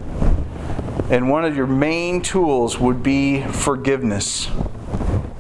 And 1.11 1.31
one 1.31 1.45
of 1.45 1.57
your 1.57 1.67
main 1.67 2.23
tools 2.23 2.79
would 2.79 3.03
be 3.03 3.43
forgiveness 3.43 4.49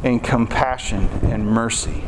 and 0.02 0.22
compassion 0.22 1.08
and 1.22 1.46
mercy. 1.46 2.04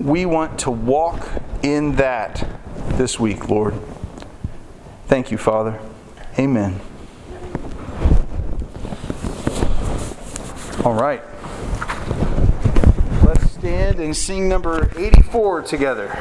We 0.00 0.26
want 0.26 0.58
to 0.60 0.70
walk 0.70 1.28
in 1.62 1.96
that 1.96 2.46
this 2.94 3.18
week, 3.18 3.48
Lord. 3.48 3.74
Thank 5.06 5.30
you, 5.30 5.38
Father. 5.38 5.80
Amen. 6.38 6.80
All 10.84 10.94
right. 10.94 11.22
Let's 13.24 13.50
stand 13.52 13.98
and 13.98 14.16
sing 14.16 14.48
number 14.48 14.90
84 14.96 15.62
together. 15.62 16.16